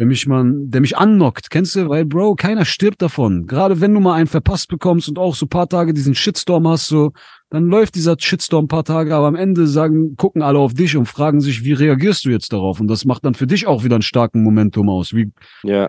der 0.00 0.06
mich 0.06 0.26
man, 0.26 0.70
der 0.70 0.80
mich 0.80 0.96
annockt, 0.96 1.50
kennst 1.50 1.76
du? 1.76 1.90
Weil, 1.90 2.06
Bro, 2.06 2.36
keiner 2.36 2.64
stirbt 2.64 3.02
davon. 3.02 3.46
Gerade 3.46 3.82
wenn 3.82 3.92
du 3.92 4.00
mal 4.00 4.14
einen 4.14 4.28
verpasst 4.28 4.68
bekommst 4.68 5.10
und 5.10 5.18
auch 5.18 5.34
so 5.34 5.46
paar 5.46 5.68
Tage 5.68 5.92
diesen 5.92 6.14
Shitstorm 6.14 6.66
hast, 6.66 6.86
so, 6.86 7.12
dann 7.50 7.66
läuft 7.66 7.96
dieser 7.96 8.16
Shitstorm 8.18 8.66
paar 8.66 8.84
Tage, 8.84 9.14
aber 9.14 9.26
am 9.26 9.34
Ende 9.34 9.66
sagen, 9.66 10.16
gucken 10.16 10.40
alle 10.40 10.58
auf 10.58 10.72
dich 10.72 10.96
und 10.96 11.04
fragen 11.04 11.42
sich, 11.42 11.64
wie 11.64 11.74
reagierst 11.74 12.24
du 12.24 12.30
jetzt 12.30 12.50
darauf? 12.50 12.80
Und 12.80 12.88
das 12.88 13.04
macht 13.04 13.26
dann 13.26 13.34
für 13.34 13.46
dich 13.46 13.66
auch 13.66 13.84
wieder 13.84 13.96
einen 13.96 14.00
starken 14.00 14.42
Momentum 14.42 14.88
aus. 14.88 15.12
Wie 15.12 15.32
ja. 15.64 15.86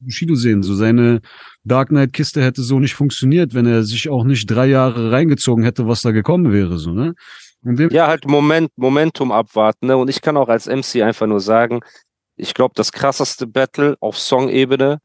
Bushido 0.00 0.34
sehen, 0.34 0.62
so 0.62 0.74
seine 0.74 1.22
Dark 1.64 1.88
Knight 1.88 2.12
Kiste 2.12 2.42
hätte 2.42 2.60
so 2.60 2.78
nicht 2.78 2.94
funktioniert, 2.94 3.54
wenn 3.54 3.64
er 3.64 3.84
sich 3.84 4.10
auch 4.10 4.24
nicht 4.24 4.50
drei 4.50 4.66
Jahre 4.66 5.12
reingezogen 5.12 5.64
hätte, 5.64 5.88
was 5.88 6.02
da 6.02 6.10
gekommen 6.10 6.52
wäre, 6.52 6.76
so, 6.76 6.92
ne? 6.92 7.14
ja, 7.90 8.06
halt 8.06 8.28
Moment, 8.28 8.70
Momentum 8.76 9.32
abwarten, 9.32 9.86
ne? 9.86 9.96
Und 9.96 10.08
ich 10.08 10.20
kann 10.20 10.36
auch 10.36 10.48
als 10.48 10.66
MC 10.66 11.02
einfach 11.02 11.26
nur 11.26 11.40
sagen, 11.40 11.80
ich 12.36 12.54
glaube, 12.54 12.74
das 12.76 12.92
krasseste 12.92 13.46
Battle 13.46 13.96
auf 14.00 14.18
Song-Ebene 14.18 14.98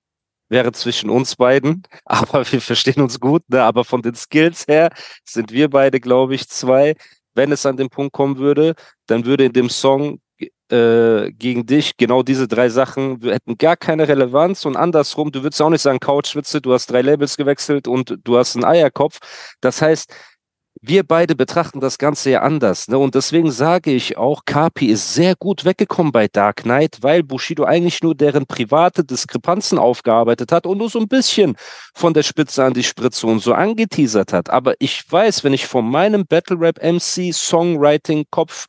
wäre 0.50 0.72
zwischen 0.74 1.10
uns 1.10 1.36
beiden, 1.36 1.84
aber 2.06 2.50
wir 2.52 2.62
verstehen 2.62 3.02
uns 3.02 3.20
gut, 3.20 3.44
ne? 3.50 3.64
aber 3.64 3.86
von 3.86 4.02
den 4.02 4.16
Skills 4.16 4.68
her 4.68 4.90
sind 5.24 5.52
wir 5.52 5.70
beide, 5.70 6.00
glaube 6.00 6.36
ich, 6.36 6.48
zwei. 6.50 6.96
Wenn 7.34 7.54
es 7.54 7.66
an 7.66 7.78
den 7.78 7.90
Punkt 7.90 8.12
kommen 8.12 8.38
würde, 8.38 8.76
dann 9.08 9.26
würde 9.26 9.46
in 9.46 9.54
dem 9.54 9.70
Song 9.70 10.20
äh, 10.72 11.32
gegen 11.32 11.66
dich 11.66 11.98
genau 11.98 12.24
diese 12.24 12.48
drei 12.48 12.70
Sachen 12.70 13.22
hätten 13.22 13.58
gar 13.58 13.78
keine 13.78 14.08
Relevanz 14.08 14.66
und 14.66 14.76
andersrum, 14.76 15.32
du 15.32 15.44
würdest 15.44 15.62
auch 15.62 15.70
nicht 15.70 15.82
sagen 15.82 16.00
Couchwitze, 16.00 16.62
du 16.62 16.74
hast 16.74 16.92
drei 16.92 17.02
Labels 17.02 17.38
gewechselt 17.38 17.88
und 17.88 18.18
du 18.24 18.38
hast 18.38 18.56
einen 18.56 18.66
Eierkopf. 18.66 19.20
Das 19.62 19.82
heißt, 19.82 20.14
wir 20.84 21.04
beide 21.04 21.36
betrachten 21.36 21.80
das 21.80 22.00
Ganze 22.00 22.32
ja 22.32 22.42
anders. 22.42 22.88
Ne? 22.88 22.98
Und 22.98 23.14
deswegen 23.14 23.52
sage 23.52 23.92
ich 23.92 24.18
auch, 24.18 24.46
Kapi 24.46 24.88
ist 24.88 25.14
sehr 25.14 25.36
gut 25.36 25.64
weggekommen 25.64 26.12
bei 26.12 26.28
Dark 26.28 26.64
Knight, 26.64 26.98
weil 27.02 27.22
Bushido 27.22 27.66
eigentlich 27.66 28.02
nur 28.02 28.16
deren 28.16 28.48
private 28.48 29.04
Diskrepanzen 29.04 29.78
aufgearbeitet 29.78 30.52
hat 30.52 30.66
und 30.66 30.80
nur 30.80 30.90
so 30.90 31.00
ein 31.00 31.08
bisschen 31.08 31.56
von 31.94 32.16
der 32.16 32.24
Spitze 32.24 32.64
an 32.64 32.74
die 32.74 32.84
Spritze 32.84 33.28
und 33.28 33.42
so 33.42 33.54
angeteasert 33.54 34.34
hat. 34.34 34.50
Aber 34.50 34.74
ich 34.80 35.04
weiß, 35.10 35.44
wenn 35.44 35.54
ich 35.54 35.68
von 35.68 35.90
meinem 35.90 36.26
Battle 36.26 36.60
Rap 36.60 36.80
MC 36.82 37.32
Songwriting 37.32 38.26
Kopf 38.32 38.66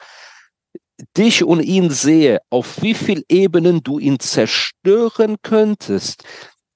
dich 1.17 1.43
und 1.45 1.61
ihn 1.61 1.91
sehe, 1.91 2.41
auf 2.51 2.83
wie 2.83 2.95
viel 2.95 3.25
Ebenen 3.29 3.83
du 3.83 3.99
ihn 3.99 4.21
zerstören 4.21 5.37
könntest, 5.43 6.25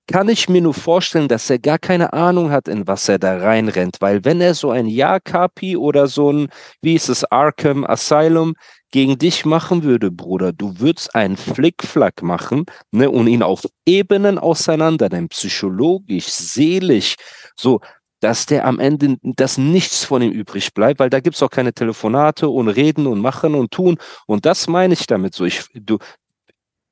kann 0.06 0.28
ich 0.28 0.48
mir 0.48 0.60
nur 0.60 0.74
vorstellen, 0.74 1.28
dass 1.28 1.50
er 1.50 1.58
gar 1.58 1.78
keine 1.78 2.12
Ahnung 2.12 2.50
hat, 2.50 2.68
in 2.68 2.86
was 2.86 3.08
er 3.08 3.18
da 3.18 3.38
reinrennt. 3.38 3.96
Weil 4.00 4.24
wenn 4.24 4.40
er 4.40 4.54
so 4.54 4.70
ein 4.70 4.86
Ja-Kapi 4.86 5.76
oder 5.76 6.06
so 6.06 6.32
ein, 6.32 6.48
wie 6.80 6.94
ist 6.94 7.08
es, 7.08 7.24
Arkham 7.24 7.84
Asylum 7.84 8.54
gegen 8.92 9.18
dich 9.18 9.44
machen 9.44 9.82
würde, 9.82 10.10
Bruder, 10.10 10.52
du 10.52 10.78
würdest 10.78 11.14
einen 11.14 11.36
Flickflack 11.36 12.22
machen 12.22 12.66
ne, 12.92 13.10
und 13.10 13.26
ihn 13.26 13.42
auf 13.42 13.66
Ebenen 13.84 14.38
auseinandernehmen, 14.38 15.28
psychologisch, 15.28 16.26
seelisch, 16.26 17.16
so, 17.56 17.80
dass 18.20 18.46
der 18.46 18.64
am 18.64 18.78
Ende, 18.78 19.16
dass 19.22 19.58
nichts 19.58 20.04
von 20.04 20.22
ihm 20.22 20.32
übrig 20.32 20.72
bleibt, 20.72 21.00
weil 21.00 21.10
da 21.10 21.20
gibt's 21.20 21.42
auch 21.42 21.50
keine 21.50 21.72
Telefonate 21.72 22.48
und 22.48 22.68
Reden 22.68 23.06
und 23.06 23.20
Machen 23.20 23.54
und 23.54 23.72
Tun. 23.72 23.98
Und 24.26 24.46
das 24.46 24.68
meine 24.68 24.94
ich 24.94 25.06
damit 25.06 25.34
so. 25.34 25.44
Ich, 25.44 25.64
du, 25.74 25.98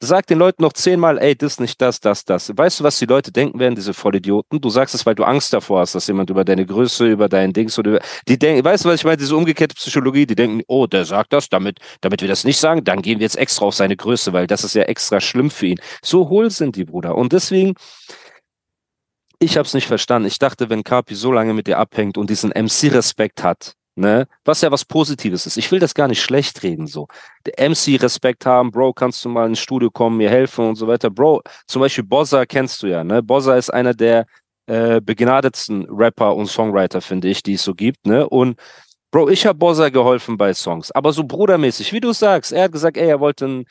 Sag 0.05 0.27
den 0.27 0.39
Leuten 0.39 0.63
noch 0.63 0.75
zehnmal, 0.75 1.19
ey, 1.19 1.35
das 1.35 1.59
nicht 1.59 1.81
das, 1.81 1.99
das, 1.99 2.27
das. 2.27 2.53
Weißt 2.55 2.81
du, 2.81 2.85
was 2.85 2.99
die 2.99 3.07
Leute 3.07 3.33
denken 3.33 3.59
werden, 3.59 3.75
diese 3.75 3.95
Vollidioten? 3.95 4.61
Du 4.61 4.69
sagst 4.69 4.95
es, 4.95 5.07
weil 5.07 5.15
du 5.15 5.25
Angst 5.25 5.53
davor 5.55 5.81
hast, 5.81 5.95
dass 5.95 6.07
jemand 6.07 6.29
über 6.29 6.45
deine 6.45 6.67
Größe, 6.67 7.07
über 7.07 7.31
dein 7.31 7.55
Dings 7.55 7.79
oder 7.79 7.93
über, 7.93 8.01
die 8.29 8.39
denken, 8.39 8.63
weißt 8.63 8.85
du, 8.85 8.91
was 8.91 8.97
ich 8.97 9.05
meine? 9.05 9.17
Diese 9.17 9.35
umgekehrte 9.35 9.75
Psychologie, 9.75 10.27
die 10.27 10.35
denken, 10.35 10.63
oh, 10.69 10.87
der 10.87 11.07
sagt 11.07 11.33
das, 11.33 11.49
damit, 11.49 11.79
damit 12.03 12.21
wir 12.21 12.29
das 12.29 12.45
nicht 12.45 12.59
sagen, 12.59 12.85
dann 12.85 13.01
gehen 13.01 13.19
wir 13.19 13.25
jetzt 13.25 13.39
extra 13.39 13.65
auf 13.65 13.75
seine 13.75 13.97
Größe, 13.97 14.35
weil 14.35 14.47
das 14.47 14.63
ist 14.63 14.75
ja 14.75 14.83
extra 14.83 15.21
schlimm 15.21 15.51
für 15.51 15.69
ihn. 15.69 15.81
So 16.03 16.29
hohl 16.29 16.51
sind 16.51 16.77
die, 16.77 16.85
Bruder. 16.85 17.15
Und 17.15 17.33
deswegen, 17.33 17.73
ich 19.39 19.57
hab's 19.57 19.73
nicht 19.73 19.87
verstanden. 19.87 20.29
Ich 20.29 20.39
dachte, 20.39 20.69
wenn 20.69 20.85
Kapi 20.85 21.15
so 21.15 21.33
lange 21.33 21.55
mit 21.55 21.67
dir 21.67 21.79
abhängt 21.79 22.19
und 22.19 22.29
diesen 22.29 22.51
MC-Respekt 22.51 23.43
hat, 23.43 23.75
Ne? 23.97 24.27
Was 24.45 24.61
ja 24.61 24.73
was 24.73 24.85
Positives 24.85 25.47
ist. 25.47 25.57
Ich 25.57 25.71
will 25.71 25.79
das 25.79 25.95
gar 25.95 26.09
nicht 26.09 26.21
schlecht 26.21 26.63
reden, 26.65 26.87
so. 26.89 27.07
Der 27.47 27.69
MC 27.69 27.97
Respekt 28.03 28.45
haben, 28.45 28.73
Bro, 28.73 28.93
kannst 28.95 29.25
du 29.25 29.29
mal 29.29 29.47
ins 29.47 29.61
Studio 29.61 29.91
kommen, 29.91 30.17
mir 30.17 30.31
helfen 30.31 30.69
und 30.69 30.77
so 30.77 30.89
weiter. 30.89 31.11
Bro, 31.11 31.43
zum 31.67 31.81
Beispiel 31.81 32.05
Bozza 32.05 32.45
kennst 32.45 32.83
du 32.83 32.89
ja, 32.89 33.05
ne? 33.05 33.23
Bozza 33.23 33.57
ist 33.57 33.71
einer 33.71 33.95
der 33.95 34.27
äh, 34.67 35.01
begnadetsten 35.01 35.87
Rapper 35.89 36.35
und 36.35 36.47
Songwriter, 36.47 37.01
finde 37.01 37.29
ich, 37.29 37.43
die 37.43 37.55
es 37.55 37.63
so 37.63 37.75
gibt, 37.75 38.07
ne? 38.07 38.29
Und 38.29 38.59
Bro, 39.13 39.29
ich 39.29 39.47
habe 39.47 39.59
Bozza 39.59 39.91
geholfen 39.91 40.37
bei 40.37 40.53
Songs, 40.55 40.91
aber 40.91 41.13
so 41.13 41.23
brudermäßig, 41.23 41.93
wie 41.93 42.01
du 42.01 42.13
sagst. 42.13 42.53
Er 42.53 42.65
hat 42.65 42.73
gesagt, 42.73 42.97
ey, 42.97 43.09
er 43.09 43.21
wollte 43.21 43.45
einen 43.45 43.65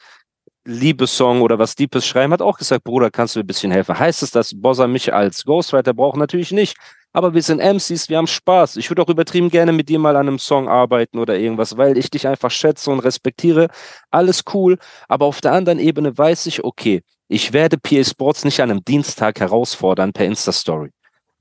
Liebessong 0.66 1.42
oder 1.42 1.60
was 1.60 1.76
Deepes 1.76 2.08
schreiben, 2.08 2.32
hat 2.32 2.42
auch 2.42 2.58
gesagt, 2.58 2.86
Bruder, 2.86 3.12
kannst 3.12 3.36
du 3.36 3.40
mir 3.40 3.44
ein 3.44 3.48
bisschen 3.48 3.72
helfen? 3.72 4.00
Heißt 4.00 4.24
es, 4.24 4.32
dass 4.32 4.54
Bozza 4.56 4.88
mich 4.88 5.14
als 5.14 5.44
Ghostwriter 5.44 5.94
braucht? 5.94 6.18
Natürlich 6.18 6.54
nicht. 6.54 6.78
Aber 7.14 7.34
wir 7.34 7.42
sind 7.42 7.60
MCs, 7.60 8.10
wir 8.10 8.18
haben 8.18 8.28
Spaß. 8.28 8.78
Ich 8.78 8.90
würde 8.90 9.02
auch 9.02 9.10
übertrieben 9.10 9.50
gerne 9.50 9.72
mit 9.72 9.88
dir 9.88 10.00
mal 10.00 10.16
an 10.16 10.28
einem 10.28 10.40
Song 10.40 10.68
arbeiten 10.68 11.20
oder 11.20 11.38
irgendwas, 11.38 11.78
weil 11.78 11.98
ich 11.98 12.10
dich 12.10 12.28
einfach 12.28 12.52
schätze 12.52 12.92
und 12.92 13.00
respektiere. 13.00 13.70
Alles 14.12 14.44
cool. 14.54 14.78
Aber 15.08 15.26
auf 15.28 15.40
der 15.40 15.54
anderen 15.54 15.80
Ebene 15.80 16.18
weiß 16.18 16.48
ich, 16.48 16.64
okay, 16.64 17.02
ich 17.28 17.54
werde 17.54 17.78
PA 17.78 18.04
Sports 18.04 18.44
nicht 18.44 18.62
an 18.62 18.72
einem 18.72 18.84
Dienstag 18.84 19.40
herausfordern 19.40 20.12
per 20.12 20.26
Insta-Story 20.26 20.90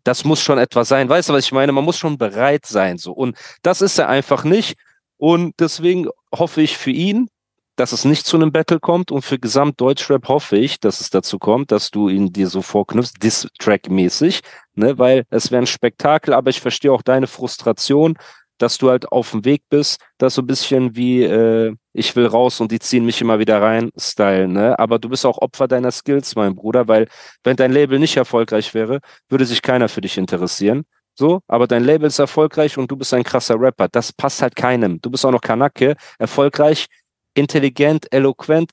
das 0.05 0.25
muss 0.25 0.43
schon 0.43 0.59
etwas 0.59 0.89
sein. 0.89 1.09
Weißt 1.09 1.29
du, 1.29 1.33
was 1.33 1.45
ich 1.45 1.53
meine? 1.53 1.73
Man 1.73 1.85
muss 1.85 1.99
schon 1.99 2.19
bereit 2.19 2.67
sein. 2.67 2.99
So. 2.99 3.13
Und 3.13 3.37
das 3.63 3.83
ist 3.83 3.99
er 3.99 4.09
einfach 4.09 4.45
nicht. 4.45 4.77
Und 5.17 5.55
deswegen 5.61 6.09
hoffe 6.35 6.63
ich 6.63 6.77
für 6.77 6.91
ihn, 6.91 7.29
dass 7.77 7.93
es 7.93 8.05
nicht 8.05 8.27
zu 8.27 8.37
einem 8.37 8.53
Battle 8.53 8.81
kommt. 8.81 9.11
Und 9.11 9.23
für 9.23 9.39
Gesamt-Deutschrap 9.39 10.29
hoffe 10.29 10.57
ich, 10.57 10.81
dass 10.81 11.01
es 11.01 11.11
dazu 11.11 11.39
kommt, 11.39 11.73
dass 11.73 11.91
du 11.91 12.09
ihn 12.09 12.33
dir 12.33 12.49
so 12.49 12.63
vorknüpfst, 12.63 13.15
Diss-Track-mäßig, 13.23 14.41
ne? 14.75 14.99
weil 14.99 15.25
es 15.31 15.51
wäre 15.51 15.63
ein 15.63 15.67
Spektakel, 15.67 16.35
aber 16.35 16.51
ich 16.51 16.61
verstehe 16.61 16.93
auch 16.93 17.03
deine 17.03 17.27
Frustration 17.27 18.17
dass 18.63 18.79
du 18.79 18.91
halt 18.91 19.11
auf 19.11 19.33
dem 19.33 19.45
Weg 19.45 19.65
bist, 19.69 20.01
das 20.19 20.35
so 20.35 20.43
ein 20.43 20.47
bisschen 20.47 20.95
wie 20.95 21.23
äh, 21.25 21.75
ich 21.93 22.15
will 22.17 22.27
raus 22.27 22.61
und 22.61 22.71
die 22.71 22.79
ziehen 22.79 23.05
mich 23.05 23.21
immer 23.21 23.39
wieder 23.39 23.61
rein, 23.61 23.91
Style, 23.99 24.49
ne? 24.49 24.79
Aber 24.79 24.99
du 24.99 25.09
bist 25.09 25.27
auch 25.27 25.39
Opfer 25.39 25.69
deiner 25.69 25.91
Skills, 25.91 26.37
mein 26.37 26.55
Bruder, 26.55 26.89
weil 26.89 27.09
wenn 27.45 27.57
dein 27.57 27.73
Label 27.73 27.99
nicht 27.99 28.17
erfolgreich 28.17 28.73
wäre, 28.73 29.01
würde 29.29 29.45
sich 29.47 29.63
keiner 29.63 29.89
für 29.89 30.01
dich 30.01 30.17
interessieren. 30.17 30.85
So, 31.15 31.41
aber 31.47 31.67
dein 31.67 31.85
Label 31.85 32.07
ist 32.07 32.19
erfolgreich 32.19 32.79
und 32.79 32.91
du 32.91 32.97
bist 32.97 33.13
ein 33.13 33.25
krasser 33.25 33.61
Rapper. 33.61 33.89
Das 33.89 34.13
passt 34.13 34.41
halt 34.41 34.57
keinem. 34.57 34.99
Du 35.03 35.11
bist 35.11 35.27
auch 35.27 35.31
noch 35.31 35.43
Kanacke, 35.43 35.95
erfolgreich, 36.19 36.87
intelligent, 37.35 38.13
eloquent. 38.13 38.71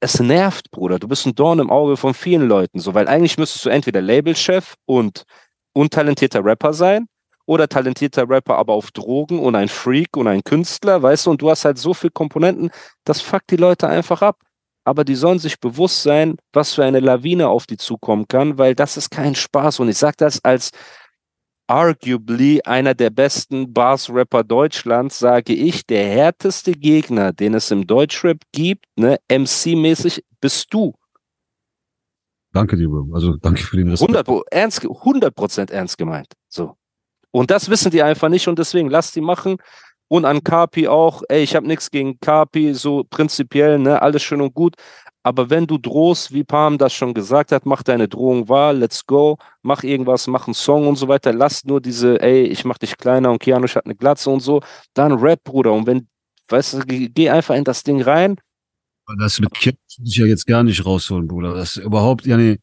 Es 0.00 0.18
nervt, 0.20 0.70
Bruder. 0.70 0.98
Du 0.98 1.08
bist 1.08 1.26
ein 1.26 1.34
Dorn 1.34 1.60
im 1.60 1.70
Auge 1.70 1.96
von 1.96 2.14
vielen 2.14 2.48
Leuten, 2.48 2.80
so, 2.80 2.94
weil 2.94 3.08
eigentlich 3.08 3.38
müsstest 3.38 3.64
du 3.64 3.68
entweder 3.68 4.02
Labelchef 4.02 4.74
und 4.86 5.24
untalentierter 5.72 6.44
Rapper 6.44 6.72
sein 6.72 7.06
oder 7.46 7.68
talentierter 7.68 8.28
Rapper, 8.28 8.56
aber 8.56 8.74
auf 8.74 8.90
Drogen 8.90 9.38
und 9.38 9.54
ein 9.54 9.68
Freak 9.68 10.16
und 10.16 10.26
ein 10.26 10.42
Künstler, 10.42 11.02
weißt 11.02 11.26
du, 11.26 11.30
und 11.30 11.40
du 11.40 11.50
hast 11.50 11.64
halt 11.64 11.78
so 11.78 11.94
viele 11.94 12.10
Komponenten, 12.10 12.70
das 13.04 13.20
fuckt 13.20 13.50
die 13.50 13.56
Leute 13.56 13.88
einfach 13.88 14.20
ab. 14.20 14.36
Aber 14.84 15.04
die 15.04 15.14
sollen 15.14 15.38
sich 15.38 15.60
bewusst 15.60 16.02
sein, 16.02 16.36
was 16.52 16.74
für 16.74 16.84
eine 16.84 17.00
Lawine 17.00 17.48
auf 17.48 17.66
die 17.66 17.76
zukommen 17.76 18.26
kann, 18.26 18.58
weil 18.58 18.74
das 18.74 18.96
ist 18.96 19.10
kein 19.10 19.34
Spaß. 19.34 19.80
Und 19.80 19.88
ich 19.90 19.98
sage 19.98 20.16
das 20.18 20.42
als 20.44 20.70
arguably 21.68 22.62
einer 22.62 22.94
der 22.94 23.10
besten 23.10 23.72
Bars-Rapper 23.72 24.42
Deutschlands, 24.42 25.18
sage 25.18 25.52
ich, 25.52 25.86
der 25.86 26.04
härteste 26.04 26.72
Gegner, 26.72 27.32
den 27.32 27.54
es 27.54 27.70
im 27.70 27.86
Deutschrap 27.86 28.38
gibt, 28.52 28.86
ne, 28.96 29.18
MC-mäßig, 29.28 30.24
bist 30.40 30.72
du. 30.72 30.94
Danke 32.52 32.76
dir, 32.76 32.88
Bro. 32.88 33.10
Also 33.12 33.36
danke 33.36 33.62
für 33.62 33.76
den 33.76 33.90
Respekt. 33.90 34.16
100 34.16 34.46
ernst, 34.50 34.80
100% 34.82 35.70
ernst 35.70 35.98
gemeint. 35.98 36.32
So. 36.48 36.74
Und 37.30 37.50
das 37.50 37.68
wissen 37.68 37.90
die 37.90 38.02
einfach 38.02 38.30
nicht 38.30 38.48
und 38.48 38.58
deswegen 38.58 38.88
lasst 38.88 39.14
die 39.14 39.20
machen. 39.20 39.58
Und 40.08 40.24
an 40.24 40.42
Kapi 40.42 40.88
auch, 40.88 41.22
ey, 41.28 41.42
ich 41.42 41.54
habe 41.54 41.66
nichts 41.66 41.90
gegen 41.90 42.18
Kapi, 42.18 42.72
so 42.72 43.04
prinzipiell, 43.04 43.78
ne, 43.78 44.00
alles 44.00 44.22
schön 44.22 44.40
und 44.40 44.54
gut. 44.54 44.76
Aber 45.28 45.50
wenn 45.50 45.66
du 45.66 45.76
drohst, 45.76 46.32
wie 46.32 46.42
Pam 46.42 46.78
das 46.78 46.94
schon 46.94 47.12
gesagt 47.12 47.52
hat, 47.52 47.66
mach 47.66 47.82
deine 47.82 48.08
Drohung 48.08 48.48
wahr, 48.48 48.72
let's 48.72 49.04
go, 49.04 49.36
mach 49.60 49.82
irgendwas, 49.82 50.26
mach 50.26 50.46
einen 50.46 50.54
Song 50.54 50.88
und 50.88 50.96
so 50.96 51.06
weiter, 51.06 51.34
lass 51.34 51.66
nur 51.66 51.82
diese, 51.82 52.18
ey, 52.22 52.44
ich 52.44 52.64
mach 52.64 52.78
dich 52.78 52.96
kleiner 52.96 53.30
und 53.30 53.38
Keanu 53.38 53.68
hat 53.68 53.84
eine 53.84 53.94
Glatze 53.94 54.30
und 54.30 54.40
so, 54.40 54.62
dann 54.94 55.12
Rap, 55.12 55.44
Bruder. 55.44 55.74
Und 55.74 55.86
wenn, 55.86 56.08
weißt 56.48 56.72
du, 56.72 56.78
geh 56.86 57.28
einfach 57.28 57.56
in 57.56 57.64
das 57.64 57.82
Ding 57.82 58.00
rein. 58.00 58.36
Das 59.18 59.38
mit 59.38 59.52
Keanu 59.52 59.76
ich 60.02 60.16
ja 60.16 60.24
jetzt 60.24 60.46
gar 60.46 60.62
nicht 60.62 60.86
rausholen, 60.86 61.28
Bruder. 61.28 61.52
Das 61.52 61.76
ist 61.76 61.84
überhaupt, 61.84 62.24
ja, 62.24 62.38
nee, 62.38 62.58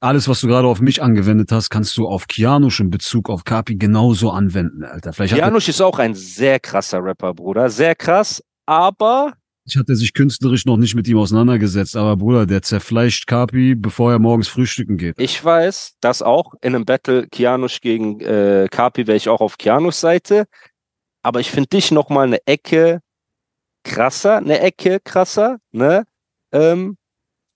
alles, 0.00 0.26
was 0.26 0.40
du 0.40 0.46
gerade 0.46 0.68
auf 0.68 0.80
mich 0.80 1.02
angewendet 1.02 1.52
hast, 1.52 1.68
kannst 1.68 1.98
du 1.98 2.08
auf 2.08 2.28
Kianusch 2.28 2.80
in 2.80 2.88
Bezug 2.88 3.28
auf 3.28 3.44
Kapi 3.44 3.76
genauso 3.76 4.30
anwenden, 4.30 4.84
Alter. 4.84 5.12
Vielleicht 5.12 5.34
Kianusch 5.34 5.68
ist 5.68 5.82
auch 5.82 5.98
ein 5.98 6.14
sehr 6.14 6.60
krasser 6.60 7.04
Rapper, 7.04 7.34
Bruder. 7.34 7.68
Sehr 7.68 7.94
krass, 7.94 8.42
aber. 8.64 9.34
Ich 9.64 9.76
hatte 9.76 9.94
sich 9.94 10.14
künstlerisch 10.14 10.64
noch 10.64 10.76
nicht 10.76 10.94
mit 10.94 11.06
ihm 11.06 11.18
auseinandergesetzt, 11.18 11.96
aber 11.96 12.16
Bruder, 12.16 12.46
der 12.46 12.62
zerfleischt 12.62 13.26
Kapi, 13.26 13.74
bevor 13.74 14.12
er 14.12 14.18
morgens 14.18 14.48
frühstücken 14.48 14.96
geht. 14.96 15.16
Ich 15.18 15.44
weiß, 15.44 15.96
dass 16.00 16.22
auch 16.22 16.54
in 16.62 16.74
einem 16.74 16.84
Battle 16.84 17.28
Kianusch 17.28 17.80
gegen 17.80 18.20
äh, 18.20 18.68
Kapi 18.70 19.06
wäre 19.06 19.16
ich 19.16 19.28
auch 19.28 19.40
auf 19.40 19.58
Kianuschs 19.58 20.00
Seite. 20.00 20.46
Aber 21.22 21.40
ich 21.40 21.50
finde 21.50 21.68
dich 21.68 21.90
noch 21.90 22.08
mal 22.08 22.26
eine 22.26 22.46
Ecke 22.46 23.00
krasser, 23.84 24.38
eine 24.38 24.60
Ecke 24.60 25.00
krasser, 25.04 25.58
ne? 25.72 26.04
Ähm, 26.52 26.96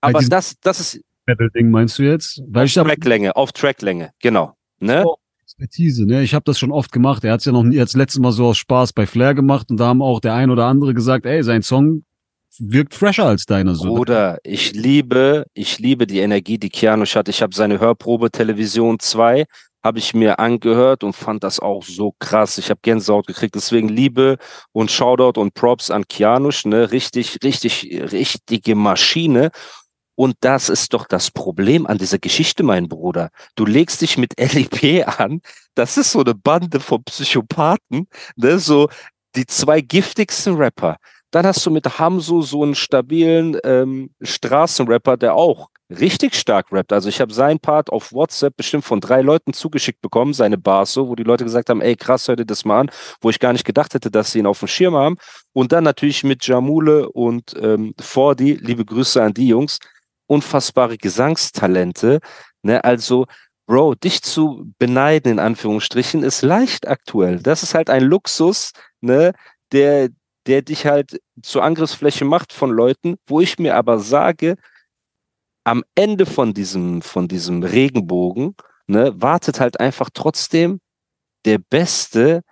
aber 0.01 0.21
das, 0.21 0.59
das 0.61 0.81
ist 0.81 1.01
Battle-Ding 1.27 1.71
meinst 1.71 1.99
du 1.99 2.03
jetzt? 2.03 2.43
Weil 2.47 2.67
auf 2.67 2.73
Tracklänge, 2.73 3.35
auf 3.37 3.53
Tracklänge, 3.53 4.13
genau. 4.21 4.57
Ne? 4.81 5.05
Oh, 5.07 5.17
Expertise, 5.57 6.05
ne? 6.05 6.23
Ich 6.23 6.35
habe 6.35 6.45
das 6.45 6.59
schon 6.59 6.73
oft 6.73 6.91
gemacht. 6.91 7.25
Er 7.25 7.33
hat 7.33 7.41
es 7.41 7.47
ja 7.47 7.53
noch 7.53 7.63
nie 7.63 7.79
als 7.79 7.95
letztes 7.95 8.21
Mal 8.21 8.33
so 8.33 8.47
aus 8.47 8.59
Spaß 8.59 8.93
bei 8.93 9.07
Flair 9.07 9.35
gemacht 9.35 9.71
und 9.71 9.79
da 9.79 9.87
haben 9.87 10.03
auch 10.03 10.21
der 10.21 10.35
ein 10.35 10.51
oder 10.51 10.67
andere 10.67 10.95
gesagt, 10.95 11.27
ey, 11.27 11.43
sein 11.45 11.63
Song 11.63 12.05
wirkt 12.59 12.95
fresher 12.95 13.27
als 13.27 13.47
deiner. 13.47 13.75
So. 13.75 13.95
Bruder, 13.95 14.39
ich 14.43 14.73
liebe, 14.73 15.47
ich 15.55 15.79
liebe 15.79 16.07
die 16.07 16.19
Energie, 16.19 16.59
die 16.59 16.71
Keanu 16.71 17.05
hat. 17.05 17.29
Ich 17.29 17.41
habe 17.41 17.55
seine 17.55 17.79
Hörprobe 17.79 18.31
Television 18.31 18.99
2 18.99 19.45
habe 19.85 19.99
ich 19.99 20.15
mir 20.15 20.39
angehört 20.39 21.05
und 21.05 21.13
fand 21.13 21.45
das 21.45 21.61
auch 21.61 21.85
so 21.85 22.15
krass. 22.19 22.57
Ich 22.57 22.71
habe 22.71 22.81
Gänsehaut 22.83 23.27
gekriegt. 23.27 23.55
Deswegen 23.55 23.89
Liebe 23.89 24.39
und 24.73 24.91
Shoutout 24.91 25.39
und 25.39 25.53
Props 25.53 25.91
an 25.91 26.09
Kianusch, 26.09 26.65
ne? 26.65 26.91
Richtig, 26.91 27.39
richtig, 27.45 27.91
richtige 28.11 28.77
Maschine. 28.77 29.51
Und 30.17 30.37
das 30.41 30.69
ist 30.69 30.95
doch 30.95 31.07
das 31.07 31.31
Problem 31.31 31.87
an 31.87 31.99
dieser 31.99 32.19
Geschichte, 32.19 32.63
mein 32.63 32.89
Bruder. 32.89 33.31
Du 33.57 33.67
legst 33.67 34.01
dich 34.01 34.17
mit 34.17 34.35
LIP 34.39 35.07
an. 35.19 35.41
Das 35.75 35.97
ist 35.97 36.13
so 36.13 36.21
eine 36.21 36.35
Bande 36.35 36.81
von 36.81 37.03
Psychopathen, 37.05 38.09
ne? 38.37 38.59
so 38.59 38.89
die 39.35 39.47
zwei 39.47 39.81
giftigsten 39.81 40.55
Rapper. 40.57 40.97
Dann 41.33 41.47
hast 41.47 41.67
du 41.67 41.71
mit 41.73 41.99
Hamso 41.99 42.43
so 42.43 42.63
einen 42.63 42.77
stabilen 42.77 43.59
ähm, 43.65 44.11
Straßenrapper, 44.23 45.17
der 45.17 45.35
auch 45.35 45.69
richtig 45.91 46.35
stark 46.37 46.73
rappt. 46.73 46.93
Also 46.93 47.09
ich 47.09 47.21
habe 47.21 47.33
seinen 47.33 47.59
Part 47.59 47.91
auf 47.91 48.13
WhatsApp 48.13 48.57
bestimmt 48.57 48.85
von 48.85 49.01
drei 49.01 49.21
Leuten 49.21 49.53
zugeschickt 49.53 50.01
bekommen, 50.01 50.33
seine 50.33 50.59
Bars 50.59 50.93
so, 50.93 51.09
wo 51.09 51.15
die 51.15 51.25
Leute 51.25 51.45
gesagt 51.45 51.71
haben, 51.71 51.81
ey 51.81 51.97
krass, 51.97 52.29
hör 52.29 52.37
dir 52.37 52.47
das 52.47 52.65
mal 52.65 52.81
an, 52.81 52.91
wo 53.21 53.31
ich 53.31 53.41
gar 53.41 53.53
nicht 53.53 53.65
gedacht 53.65 53.95
hätte, 53.95 54.11
dass 54.11 54.33
sie 54.33 54.39
ihn 54.39 54.47
auf 54.47 54.61
dem 54.61 54.69
Schirm 54.69 54.95
haben. 54.95 55.17
Und 55.53 55.73
dann 55.73 55.85
natürlich 55.85 56.25
mit 56.25 56.47
Jamule 56.47 57.11
und 57.11 57.55
ähm, 57.61 57.95
Fordi, 58.01 58.55
liebe 58.55 58.85
Grüße 58.85 59.23
an 59.23 59.35
die 59.35 59.49
Jungs, 59.49 59.79
unfassbare 60.35 60.99
Gesangstalente. 60.99 62.21
Ne? 62.63 62.83
Also, 62.85 63.27
Bro, 63.67 63.95
dich 63.95 64.23
zu 64.23 64.71
beneiden, 64.79 65.33
in 65.33 65.39
Anführungsstrichen, 65.39 66.23
ist 66.23 66.43
leicht 66.43 66.87
aktuell. 66.87 67.41
Das 67.41 67.63
ist 67.63 67.75
halt 67.75 67.89
ein 67.89 68.03
Luxus, 68.03 68.73
ne, 69.01 69.33
der, 69.73 70.11
der 70.47 70.61
dich 70.61 70.85
halt 70.85 71.19
zur 71.43 71.65
Angriffsfläche 71.65 72.27
macht 72.27 72.53
von 72.53 72.71
Leuten, 72.71 73.17
wo 73.27 73.41
ich 73.41 73.59
mir 73.59 73.77
aber 73.77 74.01
sage, 74.01 74.57
am 75.65 75.83
Ende 75.95 76.27
von 76.27 76.53
diesem, 76.53 77.01
von 77.01 77.27
diesem 77.27 77.63
Regenbogen, 77.63 78.55
ne, 78.87 79.15
wartet 79.21 79.61
halt 79.61 79.81
einfach 79.81 80.11
trotzdem 80.13 80.81
der 81.47 81.59
beste, 81.59 82.43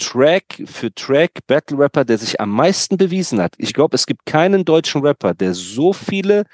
Track 0.00 0.62
für 0.64 0.92
Track 0.94 1.30
Battle 1.46 1.78
Rapper, 1.78 2.04
der 2.04 2.18
sich 2.18 2.40
am 2.40 2.50
meisten 2.50 2.96
bewiesen 2.96 3.40
hat. 3.40 3.54
Ich 3.58 3.74
glaube, 3.74 3.94
es 3.94 4.06
gibt 4.06 4.26
keinen 4.26 4.64
deutschen 4.64 5.02
Rapper, 5.02 5.34
der 5.34 5.54
so 5.54 5.92
viele 5.92 6.44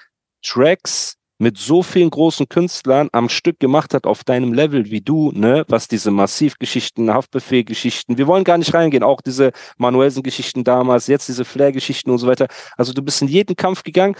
Tracks 0.42 1.16
mit 1.38 1.58
so 1.58 1.82
vielen 1.82 2.10
großen 2.10 2.48
Künstlern 2.48 3.08
am 3.12 3.28
Stück 3.28 3.60
gemacht 3.60 3.94
hat 3.94 4.06
auf 4.06 4.24
deinem 4.24 4.52
Level 4.52 4.90
wie 4.90 5.00
du, 5.00 5.32
ne, 5.32 5.64
was 5.68 5.86
diese 5.86 6.10
Massivgeschichten, 6.10 7.12
Haftbefehlgeschichten, 7.12 8.16
wir 8.16 8.26
wollen 8.26 8.44
gar 8.44 8.56
nicht 8.58 8.72
reingehen, 8.72 9.02
auch 9.02 9.20
diese 9.20 9.52
Manuelsen-Geschichten 9.76 10.64
damals, 10.64 11.06
jetzt 11.06 11.28
diese 11.28 11.44
Flair-Geschichten 11.44 12.10
und 12.10 12.18
so 12.18 12.26
weiter. 12.26 12.48
Also 12.76 12.92
du 12.92 13.02
bist 13.02 13.20
in 13.20 13.28
jeden 13.28 13.54
Kampf 13.54 13.82
gegangen 13.82 14.16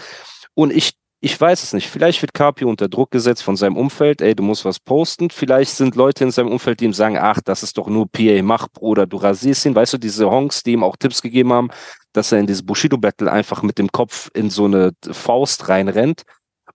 und 0.53 0.71
ich 0.71 0.93
ich 1.19 1.39
weiß 1.39 1.63
es 1.63 1.73
nicht. 1.73 1.89
Vielleicht 1.89 2.21
wird 2.21 2.33
Carpio 2.33 2.69
unter 2.69 2.87
Druck 2.87 3.09
gesetzt 3.09 3.41
von 3.41 3.55
seinem 3.55 3.75
Umfeld. 3.75 4.21
Ey, 4.21 4.35
du 4.35 4.43
musst 4.43 4.65
was 4.65 4.79
posten. 4.79 5.31
Vielleicht 5.31 5.71
sind 5.71 5.95
Leute 5.95 6.23
in 6.23 6.31
seinem 6.31 6.51
Umfeld, 6.51 6.79
die 6.79 6.85
ihm 6.85 6.93
sagen, 6.93 7.17
ach, 7.17 7.41
das 7.43 7.63
ist 7.63 7.77
doch 7.77 7.87
nur 7.87 8.07
PA, 8.11 8.43
mach, 8.43 8.67
Bruder, 8.69 9.07
du 9.07 9.17
rasierst 9.17 9.65
ihn. 9.65 9.75
Weißt 9.75 9.93
du, 9.93 9.97
diese 9.97 10.29
Honks, 10.29 10.61
die 10.61 10.73
ihm 10.73 10.83
auch 10.83 10.95
Tipps 10.95 11.23
gegeben 11.23 11.53
haben, 11.53 11.69
dass 12.13 12.31
er 12.31 12.39
in 12.39 12.45
dieses 12.45 12.63
Bushido-Battle 12.63 13.31
einfach 13.31 13.63
mit 13.63 13.79
dem 13.79 13.91
Kopf 13.91 14.29
in 14.35 14.51
so 14.51 14.65
eine 14.65 14.91
Faust 15.09 15.69
reinrennt. 15.69 16.21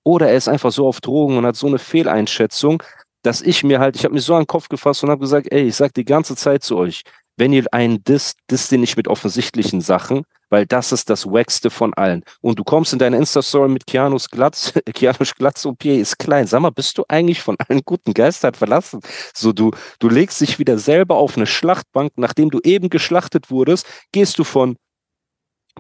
Oder 0.03 0.29
er 0.31 0.37
ist 0.37 0.49
einfach 0.49 0.73
so 0.73 0.89
auf 0.89 1.01
Drogen 1.01 1.39
und 1.39 1.47
hat 1.47 1.55
so 1.55 1.69
eine 1.69 1.79
Fehleinschätzung, 1.79 2.83
dass 3.23 3.43
ich 3.43 3.63
mir 3.63 3.79
halt, 3.79 3.95
ich 3.95 4.05
habe 4.05 4.15
mir 4.15 4.21
so 4.21 4.35
an 4.35 4.43
den 4.43 4.49
Kopf 4.49 4.69
gefasst 4.69 5.05
und 5.05 5.11
habe 5.11 5.21
gesagt, 5.21 5.53
ey, 5.53 5.69
ich 5.69 5.77
sag 5.77 5.95
die 5.95 6.05
ganze 6.05 6.35
Zeit 6.35 6.65
zu 6.65 6.77
euch, 6.77 7.03
wenn 7.37 7.53
ihr 7.53 7.65
einen 7.71 8.03
disst, 8.03 8.39
disst 8.51 8.73
den 8.73 8.81
nicht 8.81 8.97
mit 8.97 9.07
offensichtlichen 9.07 9.81
Sachen, 9.81 10.25
weil 10.53 10.67
das 10.67 10.93
ist 10.93 11.09
das 11.09 11.25
Wackste 11.25 11.71
von 11.71 11.95
allen. 11.95 12.23
Und 12.43 12.59
du 12.59 12.65
kommst 12.65 12.93
in 12.93 12.99
deine 12.99 13.17
Insta-Story 13.17 13.71
mit 13.71 13.87
Keanu's 13.87 14.29
Glatz, 14.29 14.75
Keanu's 14.95 15.35
Glatz 15.35 15.65
OP 15.65 15.83
ist 15.87 16.19
klein. 16.19 16.47
Sag 16.47 16.61
mal, 16.61 16.71
bist 16.71 16.99
du 16.99 17.05
eigentlich 17.09 17.43
von 17.43 17.57
allen 17.59 17.81
guten 17.87 18.13
Geistern 18.13 18.53
verlassen? 18.53 19.01
So, 19.35 19.55
du, 19.55 19.71
du 19.99 20.11
legst 20.11 20.43
dich 20.43 20.59
wieder 20.59 20.77
selber 20.77 21.17
auf 21.17 21.39
eine 21.39 21.47
Schlachtbank, 21.47 22.13
nachdem 22.17 22.51
du 22.51 22.61
eben 22.65 22.91
geschlachtet 22.91 23.51
wurdest, 23.51 23.87
gehst 24.13 24.39
du 24.39 24.45
von 24.45 24.77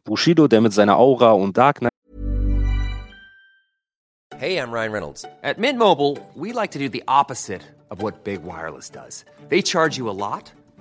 Bushido, 0.04 0.48
der 0.48 0.62
mit 0.62 0.72
seiner 0.72 0.96
Aura 0.96 1.32
und 1.32 1.58
Dark 1.58 1.80
Knight 1.80 1.92
Hey, 4.38 4.56
I'm 4.56 4.72
Ryan 4.72 4.92
Reynolds. 4.92 5.24
At 5.42 5.58
Mint 5.58 5.78
Mobile, 5.78 6.18
we 6.34 6.52
like 6.52 6.70
to 6.72 6.78
do 6.78 6.88
the 6.88 7.04
opposite 7.06 7.62
of 7.90 8.02
what 8.02 8.24
Big 8.24 8.42
Wireless 8.42 8.88
does. 8.88 9.26
They 9.50 9.60
charge 9.60 9.98
you 9.98 10.08
a 10.08 10.16
lot, 10.16 10.50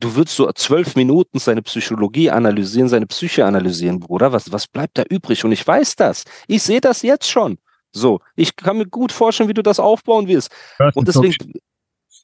Du 0.00 0.14
würdest 0.14 0.36
so 0.36 0.50
zwölf 0.52 0.94
Minuten 0.94 1.38
seine 1.38 1.62
Psychologie 1.62 2.30
analysieren, 2.30 2.88
seine 2.88 3.06
Psyche 3.06 3.46
analysieren, 3.46 3.98
Bruder. 3.98 4.32
Was, 4.32 4.52
was 4.52 4.66
bleibt 4.66 4.98
da 4.98 5.04
übrig? 5.08 5.44
Und 5.44 5.52
ich 5.52 5.66
weiß 5.66 5.96
das. 5.96 6.24
Ich 6.48 6.62
sehe 6.62 6.80
das 6.80 7.02
jetzt 7.02 7.30
schon. 7.30 7.58
So, 7.92 8.20
ich 8.34 8.56
kann 8.56 8.76
mir 8.76 8.86
gut 8.86 9.10
vorstellen, 9.10 9.48
wie 9.48 9.54
du 9.54 9.62
das 9.62 9.80
aufbauen 9.80 10.28
wirst. 10.28 10.50
Und 10.94 11.08
deswegen. 11.08 11.54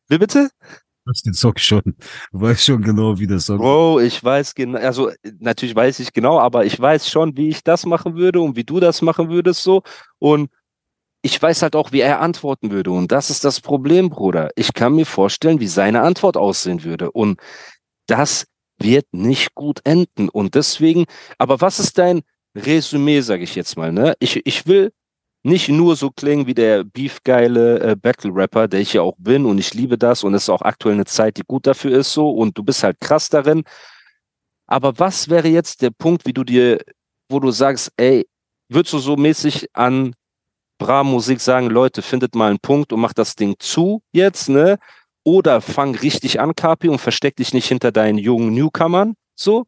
Wie 0.09 0.19
bitte? 0.19 0.51
Du 1.05 1.11
hast 1.11 1.25
den 1.27 1.35
Song 1.35 1.57
schon. 1.57 1.83
Du 2.31 2.41
weißt 2.41 2.65
schon 2.65 2.83
genau, 2.83 3.19
wie 3.19 3.27
das 3.27 3.47
Song 3.47 3.59
Bro, 3.59 4.01
ich 4.01 4.23
weiß 4.23 4.55
genau, 4.55 4.79
also 4.79 5.11
natürlich 5.41 5.75
weiß 5.75 5.99
ich 5.99 6.13
genau, 6.13 6.39
aber 6.39 6.65
ich 6.65 6.79
weiß 6.79 7.09
schon, 7.11 7.37
wie 7.37 7.49
ich 7.49 7.65
das 7.65 7.87
machen 7.87 8.15
würde 8.15 8.41
und 8.41 8.55
wie 8.55 8.63
du 8.63 8.79
das 8.79 9.03
machen 9.03 9.29
würdest 9.29 9.65
so. 9.65 9.83
Und 10.19 10.51
ich 11.23 11.41
weiß 11.41 11.63
halt 11.63 11.77
auch, 11.77 11.93
wie 11.93 12.01
er 12.01 12.21
antworten 12.21 12.71
würde. 12.73 12.91
Und 12.91 13.13
das 13.13 13.31
ist 13.31 13.45
das 13.45 13.61
Problem, 13.61 14.11
Bruder. 14.11 14.51
Ich 14.57 14.75
kann 14.75 14.95
mir 14.95 15.07
vorstellen, 15.07 15.61
wie 15.61 15.69
seine 15.69 16.03
Antwort 16.03 16.37
aussehen 16.37 16.83
würde. 16.83 17.13
Und 17.13 17.41
das 18.07 18.47
wird 18.79 19.07
nicht 19.13 19.55
gut 19.55 19.81
enden. 19.85 20.29
Und 20.29 20.57
deswegen, 20.57 21.05
aber 21.39 21.61
was 21.61 21.79
ist 21.79 21.99
dein 21.99 22.23
Resümee, 22.57 23.21
sage 23.21 23.45
ich 23.45 23.55
jetzt 23.55 23.77
mal, 23.77 23.93
ne? 23.93 24.15
Ich, 24.19 24.45
ich 24.45 24.67
will 24.67 24.93
nicht 25.45 25.69
nur 25.69 25.97
so 25.97 26.11
klingen 26.11 26.47
wie 26.47 26.55
der 26.55 26.85
beefgeile 26.85 27.81
äh, 27.81 27.97
Battle-Rapper, 27.97 28.69
der 28.69 28.81
ich 28.81 28.93
ja 28.93 29.03
auch 29.03 29.17
bin 29.19 29.47
und 29.47 29.59
ich 29.59 29.75
liebe 29.75 29.99
das 29.99 30.23
und 30.23 30.35
es 30.35 30.45
ist 30.45 30.49
auch 30.49 30.63
aktuell 30.63 30.95
eine 30.95 31.05
Zeit, 31.05 31.37
die 31.37 31.43
gut 31.47 31.67
dafür 31.67 31.99
ist 31.99 32.13
so 32.13 32.31
und 32.31 32.57
du 32.57 32.63
bist 32.63 32.83
halt 32.85 33.01
krass 33.01 33.29
darin. 33.29 33.65
Aber 34.67 34.99
was 34.99 35.29
wäre 35.29 35.49
jetzt 35.49 35.83
der 35.83 35.91
Punkt, 35.91 36.27
wie 36.27 36.33
du 36.33 36.45
dir, 36.45 36.79
wo 37.29 37.41
du 37.41 37.51
sagst, 37.51 37.93
ey, 37.97 38.27
würdest 38.69 38.93
du 38.93 38.99
so 38.99 39.17
mäßig 39.17 39.69
an 39.75 40.15
Bra 40.83 41.05
Musik 41.05 41.41
sagen, 41.41 41.71
Leute, 41.71 42.03
findet 42.03 42.35
mal 42.35 42.51
einen 42.51 42.59
Punkt 42.59 42.93
und 42.93 43.01
macht 43.01 43.17
das 43.19 43.37
Ding 43.37 43.55
zu 43.61 44.03
jetzt, 44.13 44.49
ne? 44.49 44.79
Oder 45.25 45.61
fang 45.61 45.95
richtig 45.95 46.41
an, 46.41 46.57
Kapi, 46.57 46.89
und 46.89 46.99
versteck 46.99 47.37
dich 47.37 47.55
nicht 47.55 47.69
hinter 47.69 47.93
deinen 47.93 48.19
jungen 48.19 48.53
Newcomern, 48.53 49.15
so? 49.37 49.65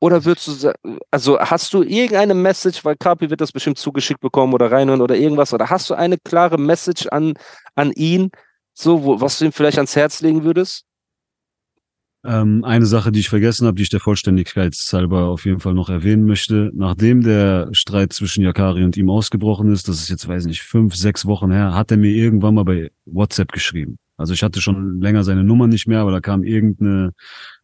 Oder 0.00 0.24
würdest 0.24 0.64
du 0.64 0.72
also 1.10 1.38
hast 1.38 1.74
du 1.74 1.82
irgendeine 1.82 2.32
Message, 2.32 2.84
weil 2.84 2.96
Kapi 2.96 3.28
wird 3.28 3.40
das 3.42 3.52
bestimmt 3.52 3.78
zugeschickt 3.78 4.20
bekommen 4.20 4.54
oder 4.54 4.70
reinhören 4.72 5.02
oder 5.02 5.16
irgendwas, 5.16 5.52
oder 5.52 5.68
hast 5.68 5.90
du 5.90 5.94
eine 5.94 6.16
klare 6.16 6.56
Message 6.56 7.06
an, 7.08 7.34
an 7.74 7.92
ihn, 7.92 8.30
so, 8.72 9.04
wo, 9.04 9.20
was 9.20 9.38
du 9.38 9.44
ihm 9.44 9.52
vielleicht 9.52 9.76
ans 9.78 9.94
Herz 9.94 10.22
legen 10.22 10.44
würdest? 10.44 10.84
Ähm, 12.24 12.64
eine 12.64 12.86
Sache, 12.86 13.12
die 13.12 13.20
ich 13.20 13.28
vergessen 13.28 13.66
habe, 13.66 13.76
die 13.76 13.84
ich 13.84 13.90
der 13.90 14.00
Vollständigkeit 14.00 14.74
halber 14.92 15.26
auf 15.26 15.44
jeden 15.44 15.60
Fall 15.60 15.74
noch 15.74 15.88
erwähnen 15.88 16.24
möchte. 16.24 16.72
Nachdem 16.74 17.22
der 17.22 17.68
Streit 17.72 18.12
zwischen 18.12 18.42
Yakari 18.42 18.82
und 18.82 18.96
ihm 18.96 19.08
ausgebrochen 19.08 19.70
ist, 19.72 19.88
das 19.88 20.00
ist 20.00 20.08
jetzt, 20.08 20.26
weiß 20.26 20.46
nicht, 20.46 20.62
fünf, 20.62 20.96
sechs 20.96 21.26
Wochen 21.26 21.52
her, 21.52 21.74
hat 21.74 21.92
er 21.92 21.96
mir 21.96 22.10
irgendwann 22.10 22.54
mal 22.54 22.64
bei 22.64 22.90
WhatsApp 23.06 23.52
geschrieben. 23.52 23.98
Also 24.16 24.34
ich 24.34 24.42
hatte 24.42 24.60
schon 24.60 25.00
länger 25.00 25.22
seine 25.22 25.44
Nummer 25.44 25.68
nicht 25.68 25.86
mehr, 25.86 26.00
aber 26.00 26.10
da 26.10 26.18
kam 26.18 26.42
irgendeine 26.42 27.12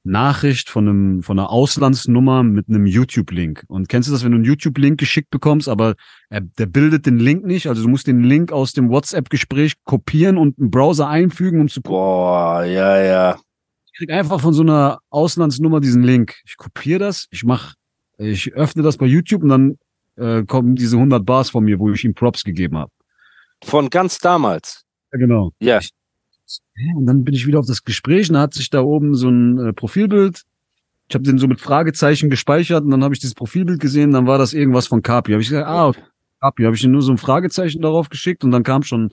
Nachricht 0.04 0.70
von 0.70 0.88
einem 0.88 1.22
von 1.24 1.36
einer 1.36 1.50
Auslandsnummer 1.50 2.44
mit 2.44 2.68
einem 2.68 2.86
YouTube-Link. 2.86 3.64
Und 3.66 3.88
kennst 3.88 4.08
du 4.08 4.12
das, 4.12 4.22
wenn 4.22 4.30
du 4.30 4.36
einen 4.36 4.44
YouTube-Link 4.44 5.00
geschickt 5.00 5.30
bekommst, 5.30 5.68
aber 5.68 5.94
er, 6.30 6.42
der 6.42 6.66
bildet 6.66 7.06
den 7.06 7.18
Link 7.18 7.44
nicht? 7.44 7.66
Also 7.66 7.82
du 7.82 7.88
musst 7.88 8.06
den 8.06 8.22
Link 8.22 8.52
aus 8.52 8.72
dem 8.72 8.88
WhatsApp-Gespräch 8.88 9.74
kopieren 9.82 10.36
und 10.36 10.56
einen 10.60 10.70
Browser 10.70 11.08
einfügen, 11.08 11.60
um 11.60 11.68
zu. 11.68 11.82
Boah, 11.82 12.64
ja, 12.64 13.02
ja. 13.02 13.38
Ich 13.94 13.98
krieg 13.98 14.10
einfach 14.10 14.40
von 14.40 14.52
so 14.52 14.62
einer 14.62 14.98
Auslandsnummer 15.10 15.78
diesen 15.80 16.02
Link. 16.02 16.34
Ich 16.44 16.56
kopiere 16.56 16.98
das, 16.98 17.28
ich 17.30 17.44
mach, 17.44 17.74
ich 18.18 18.52
öffne 18.54 18.82
das 18.82 18.96
bei 18.96 19.06
YouTube 19.06 19.44
und 19.44 19.50
dann 19.50 19.78
äh, 20.16 20.42
kommen 20.44 20.74
diese 20.74 20.96
100 20.96 21.24
Bars 21.24 21.50
von 21.50 21.62
mir, 21.62 21.78
wo 21.78 21.88
ich 21.92 22.04
ihm 22.04 22.12
Props 22.12 22.42
gegeben 22.42 22.76
habe. 22.76 22.90
Von 23.62 23.90
ganz 23.90 24.18
damals. 24.18 24.82
Ja, 25.12 25.18
genau. 25.20 25.52
Ja. 25.60 25.78
Ich, 25.78 25.90
und 26.96 27.06
dann 27.06 27.22
bin 27.22 27.34
ich 27.34 27.46
wieder 27.46 27.60
auf 27.60 27.66
das 27.66 27.84
Gespräch 27.84 28.28
und 28.28 28.34
da 28.34 28.40
hat 28.40 28.54
sich 28.54 28.68
da 28.68 28.82
oben 28.82 29.14
so 29.14 29.28
ein 29.28 29.58
äh, 29.60 29.72
Profilbild. 29.72 30.42
Ich 31.08 31.14
habe 31.14 31.22
den 31.22 31.38
so 31.38 31.46
mit 31.46 31.60
Fragezeichen 31.60 32.30
gespeichert 32.30 32.82
und 32.82 32.90
dann 32.90 33.04
habe 33.04 33.14
ich 33.14 33.20
dieses 33.20 33.34
Profilbild 33.36 33.78
gesehen, 33.78 34.10
dann 34.10 34.26
war 34.26 34.38
das 34.38 34.54
irgendwas 34.54 34.88
von 34.88 35.02
Kapi. 35.02 35.30
Habe 35.32 35.42
ich 35.42 35.50
gesagt, 35.50 35.68
ah, 35.68 35.92
Kapi, 36.40 36.64
habe 36.64 36.74
ich 36.74 36.82
nur 36.82 37.00
so 37.00 37.12
ein 37.12 37.18
Fragezeichen 37.18 37.80
darauf 37.80 38.08
geschickt 38.08 38.42
und 38.42 38.50
dann 38.50 38.64
kam 38.64 38.82
schon 38.82 39.10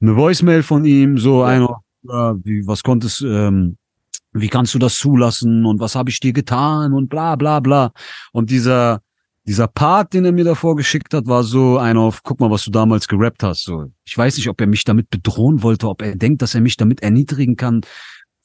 eine 0.00 0.14
Voicemail 0.14 0.62
von 0.62 0.84
ihm, 0.84 1.18
so 1.18 1.40
Ja. 1.40 1.46
einer, 1.48 1.80
ja, 2.04 2.36
wie, 2.44 2.64
was 2.64 2.84
konntest, 2.84 3.20
ähm, 3.22 3.76
wie 4.34 4.48
kannst 4.48 4.74
du 4.74 4.78
das 4.78 4.98
zulassen 4.98 5.64
und 5.64 5.80
was 5.80 5.94
habe 5.94 6.10
ich 6.10 6.20
dir 6.20 6.32
getan 6.32 6.92
und 6.92 7.08
bla 7.08 7.36
bla 7.36 7.60
bla. 7.60 7.92
Und 8.32 8.50
dieser, 8.50 9.00
dieser 9.46 9.68
Part, 9.68 10.12
den 10.12 10.24
er 10.24 10.32
mir 10.32 10.44
davor 10.44 10.74
geschickt 10.74 11.14
hat, 11.14 11.26
war 11.26 11.44
so 11.44 11.78
ein 11.78 11.96
auf, 11.96 12.22
guck 12.22 12.40
mal, 12.40 12.50
was 12.50 12.64
du 12.64 12.70
damals 12.70 13.06
gerappt 13.06 13.44
hast. 13.44 13.62
So, 13.62 13.86
ich 14.04 14.18
weiß 14.18 14.36
nicht, 14.36 14.48
ob 14.48 14.60
er 14.60 14.66
mich 14.66 14.84
damit 14.84 15.08
bedrohen 15.08 15.62
wollte, 15.62 15.88
ob 15.88 16.02
er 16.02 16.16
denkt, 16.16 16.42
dass 16.42 16.54
er 16.54 16.60
mich 16.60 16.76
damit 16.76 17.00
erniedrigen 17.02 17.56
kann. 17.56 17.82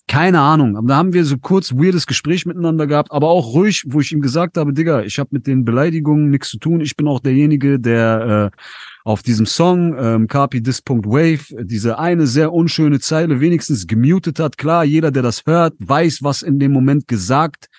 Keine 0.10 0.40
Ahnung. 0.40 0.76
Aber 0.76 0.88
da 0.88 0.96
haben 0.96 1.14
wir 1.14 1.24
so 1.24 1.38
kurz 1.38 1.72
weirdes 1.72 2.08
Gespräch 2.08 2.48
miteinander 2.48 2.88
gehabt, 2.88 3.12
aber 3.12 3.30
auch 3.30 3.54
ruhig, 3.54 3.84
wo 3.86 4.02
ich 4.02 4.12
ihm 4.12 4.22
gesagt 4.22 4.58
habe, 4.58 4.74
Digga, 4.74 5.04
ich 5.04 5.20
habe 5.20 5.30
mit 5.34 5.46
den 5.46 5.64
Beleidigungen 5.64 6.32
nichts 6.32 6.50
zu 6.50 6.58
tun. 6.58 6.82
Ich 6.82 6.96
bin 6.96 7.08
auch 7.08 7.20
derjenige, 7.20 7.80
der 7.80 8.52
äh, 8.52 8.60
auf 9.04 9.22
diesem 9.22 9.46
Song 9.46 9.96
ähm, 10.00 10.28
Carpi.wave 10.28 11.56
äh, 11.56 11.64
diese 11.64 12.00
eine 12.00 12.26
sehr 12.26 12.52
unschöne 12.52 13.00
Zeile 13.00 13.40
wenigstens 13.40 13.86
gemutet 13.86 14.40
hat. 14.40 14.58
Klar, 14.58 14.84
jeder, 14.84 15.12
der 15.12 15.22
das 15.22 15.44
hört, 15.46 15.76
weiß, 15.78 16.24
was 16.24 16.42
in 16.42 16.58
dem 16.58 16.72
Moment 16.72 17.08
gesagt 17.08 17.70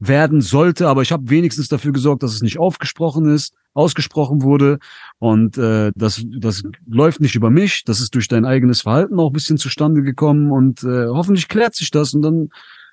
werden 0.00 0.40
sollte, 0.40 0.88
aber 0.88 1.02
ich 1.02 1.12
habe 1.12 1.28
wenigstens 1.28 1.68
dafür 1.68 1.92
gesorgt, 1.92 2.22
dass 2.22 2.32
es 2.32 2.42
nicht 2.42 2.58
aufgesprochen 2.58 3.32
ist, 3.32 3.54
ausgesprochen 3.74 4.42
wurde 4.42 4.78
und 5.18 5.58
äh, 5.58 5.92
das 5.94 6.24
das 6.26 6.62
läuft 6.86 7.20
nicht 7.20 7.34
über 7.34 7.50
mich, 7.50 7.84
das 7.84 8.00
ist 8.00 8.14
durch 8.14 8.26
dein 8.26 8.46
eigenes 8.46 8.80
Verhalten 8.80 9.20
auch 9.20 9.28
ein 9.28 9.34
bisschen 9.34 9.58
zustande 9.58 10.02
gekommen 10.02 10.50
und 10.50 10.82
äh, 10.82 11.06
hoffentlich 11.08 11.48
klärt 11.48 11.74
sich 11.74 11.90
das 11.90 12.14
und 12.14 12.22
dann 12.22 12.48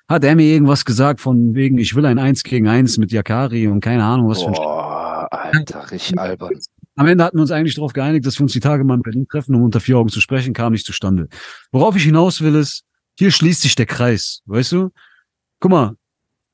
hat 0.06 0.22
er 0.22 0.36
mir 0.36 0.44
irgendwas 0.44 0.84
gesagt 0.84 1.20
von 1.20 1.54
wegen, 1.54 1.78
ich 1.78 1.96
will 1.96 2.06
ein 2.06 2.18
Eins 2.18 2.42
gegen 2.42 2.68
Eins 2.68 2.98
mit 2.98 3.10
Yakari 3.10 3.68
und 3.68 3.80
keine 3.80 4.04
Ahnung 4.04 4.28
was 4.28 4.42
für 4.42 4.48
ein 4.48 4.52
Boah, 4.52 5.28
Alter, 5.30 5.90
richtig 5.90 6.18
albern. 6.18 6.50
am 6.96 7.06
Ende 7.06 7.24
hatten 7.24 7.38
wir 7.38 7.42
uns 7.42 7.50
eigentlich 7.50 7.74
darauf 7.74 7.94
geeinigt, 7.94 8.26
dass 8.26 8.38
wir 8.38 8.42
uns 8.44 8.52
die 8.52 8.60
Tage 8.60 8.84
mal 8.84 8.94
in 8.94 9.02
Berlin 9.02 9.26
treffen, 9.26 9.54
um 9.54 9.62
unter 9.62 9.80
vier 9.80 9.96
Augen 9.96 10.10
zu 10.10 10.20
sprechen, 10.20 10.52
kam 10.52 10.72
nicht 10.72 10.84
zustande. 10.84 11.28
Worauf 11.72 11.96
ich 11.96 12.04
hinaus 12.04 12.42
will, 12.42 12.54
ist, 12.54 12.84
hier 13.18 13.30
schließt 13.30 13.62
sich 13.62 13.74
der 13.74 13.86
Kreis, 13.86 14.42
weißt 14.46 14.72
du? 14.72 14.90
Guck 15.60 15.70
mal, 15.70 15.94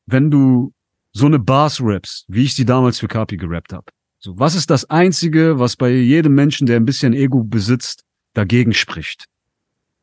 wenn 0.06 0.30
du 0.30 0.72
so 1.12 1.26
eine 1.26 1.38
Bars 1.38 1.80
rappst, 1.80 2.24
wie 2.28 2.44
ich 2.44 2.54
sie 2.54 2.64
damals 2.64 2.98
für 2.98 3.08
Kapi 3.08 3.36
gerappt 3.36 3.72
habe, 3.72 3.86
so, 4.18 4.38
was 4.38 4.54
ist 4.54 4.70
das 4.70 4.88
Einzige, 4.88 5.58
was 5.58 5.76
bei 5.76 5.90
jedem 5.90 6.34
Menschen, 6.34 6.66
der 6.66 6.76
ein 6.76 6.86
bisschen 6.86 7.12
Ego 7.12 7.44
besitzt, 7.44 8.04
dagegen 8.32 8.72
spricht? 8.72 9.26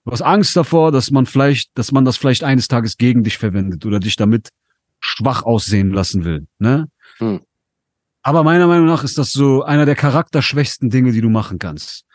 Du 0.05 0.11
hast 0.11 0.21
Angst 0.21 0.55
davor, 0.55 0.91
dass 0.91 1.11
man 1.11 1.25
vielleicht, 1.25 1.75
dass 1.77 1.91
man 1.91 2.05
das 2.05 2.17
vielleicht 2.17 2.43
eines 2.43 2.67
Tages 2.67 2.97
gegen 2.97 3.23
dich 3.23 3.37
verwendet 3.37 3.85
oder 3.85 3.99
dich 3.99 4.15
damit 4.15 4.49
schwach 4.99 5.43
aussehen 5.43 5.91
lassen 5.91 6.23
will, 6.23 6.47
ne? 6.59 6.87
Hm. 7.17 7.41
Aber 8.23 8.43
meiner 8.43 8.67
Meinung 8.67 8.85
nach 8.85 9.03
ist 9.03 9.17
das 9.17 9.31
so 9.31 9.63
einer 9.63 9.85
der 9.85 9.95
charakterschwächsten 9.95 10.91
Dinge, 10.91 11.11
die 11.11 11.21
du 11.21 11.29
machen 11.29 11.57
kannst. 11.57 12.05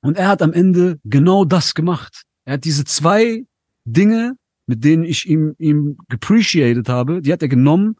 Und 0.00 0.16
er 0.16 0.28
hat 0.28 0.40
am 0.40 0.52
Ende 0.52 0.98
genau 1.04 1.44
das 1.44 1.74
gemacht. 1.74 2.22
Er 2.44 2.54
hat 2.54 2.64
diese 2.64 2.84
zwei 2.84 3.44
Dinge, 3.84 4.36
mit 4.68 4.84
denen 4.84 5.02
ich 5.02 5.28
ihm, 5.28 5.54
ihm 5.58 5.96
geappreciated 6.08 6.88
habe, 6.88 7.22
die 7.22 7.32
hat 7.32 7.42
er 7.42 7.48
genommen 7.48 7.96